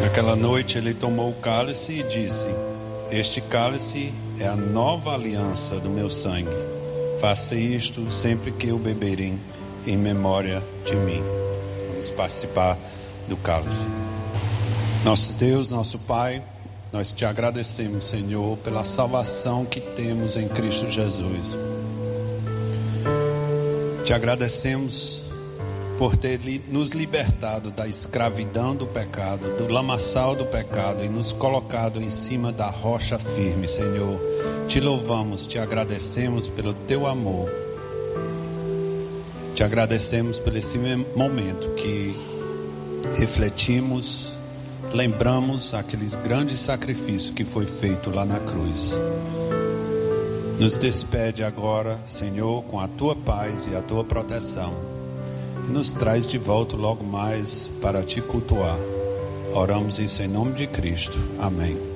Naquela 0.01 0.35
noite 0.35 0.77
ele 0.77 0.93
tomou 0.93 1.31
o 1.31 1.35
cálice 1.35 1.93
e 1.93 2.03
disse: 2.03 2.47
Este 3.09 3.39
cálice 3.39 4.13
é 4.39 4.47
a 4.47 4.55
nova 4.55 5.13
aliança 5.13 5.79
do 5.79 5.89
meu 5.89 6.09
sangue. 6.09 6.49
Faça 7.21 7.55
isto 7.55 8.11
sempre 8.11 8.51
que 8.51 8.71
o 8.71 8.77
beberem 8.77 9.39
em 9.87 9.97
memória 9.97 10.61
de 10.85 10.95
mim. 10.95 11.23
Vamos 11.89 12.09
participar 12.11 12.77
do 13.27 13.37
cálice. 13.37 13.87
Nosso 15.03 15.33
Deus, 15.33 15.71
nosso 15.71 15.99
Pai, 15.99 16.43
nós 16.91 17.13
te 17.13 17.25
agradecemos, 17.25 18.05
Senhor, 18.05 18.57
pela 18.57 18.83
salvação 18.83 19.65
que 19.65 19.79
temos 19.79 20.35
em 20.35 20.47
Cristo 20.47 20.91
Jesus. 20.91 21.55
Te 24.07 24.13
agradecemos 24.13 25.21
por 25.97 26.15
ter 26.15 26.39
nos 26.69 26.91
libertado 26.91 27.71
da 27.71 27.89
escravidão 27.89 28.73
do 28.73 28.87
pecado, 28.87 29.57
do 29.57 29.67
lamaçal 29.67 30.33
do 30.33 30.45
pecado 30.45 31.03
e 31.03 31.09
nos 31.09 31.33
colocado 31.33 32.01
em 32.01 32.09
cima 32.09 32.49
da 32.49 32.69
rocha 32.69 33.19
firme, 33.19 33.67
Senhor. 33.67 34.17
Te 34.65 34.79
louvamos, 34.79 35.45
te 35.45 35.59
agradecemos 35.59 36.47
pelo 36.47 36.73
teu 36.73 37.05
amor. 37.05 37.51
Te 39.53 39.65
agradecemos 39.65 40.39
por 40.39 40.55
esse 40.55 40.77
momento 41.13 41.67
que 41.71 42.15
refletimos 43.17 44.37
lembramos 44.93 45.73
aqueles 45.73 46.15
grandes 46.15 46.61
sacrifícios 46.61 47.31
que 47.31 47.43
foi 47.43 47.65
feito 47.65 48.09
lá 48.09 48.23
na 48.23 48.39
cruz. 48.39 48.93
Nos 50.59 50.75
despede 50.75 51.43
agora, 51.43 51.99
Senhor, 52.07 52.63
com 52.63 52.79
a 52.79 52.87
tua 52.87 53.15
paz 53.15 53.67
e 53.67 53.75
a 53.75 53.81
tua 53.81 54.03
proteção. 54.03 54.73
E 55.67 55.71
nos 55.71 55.93
traz 55.93 56.27
de 56.27 56.39
volta 56.39 56.75
logo 56.75 57.03
mais 57.03 57.69
para 57.79 58.01
te 58.01 58.21
cultuar. 58.21 58.77
Oramos 59.53 59.99
isso 59.99 60.23
em 60.23 60.27
nome 60.27 60.53
de 60.53 60.65
Cristo. 60.65 61.17
Amém. 61.39 61.86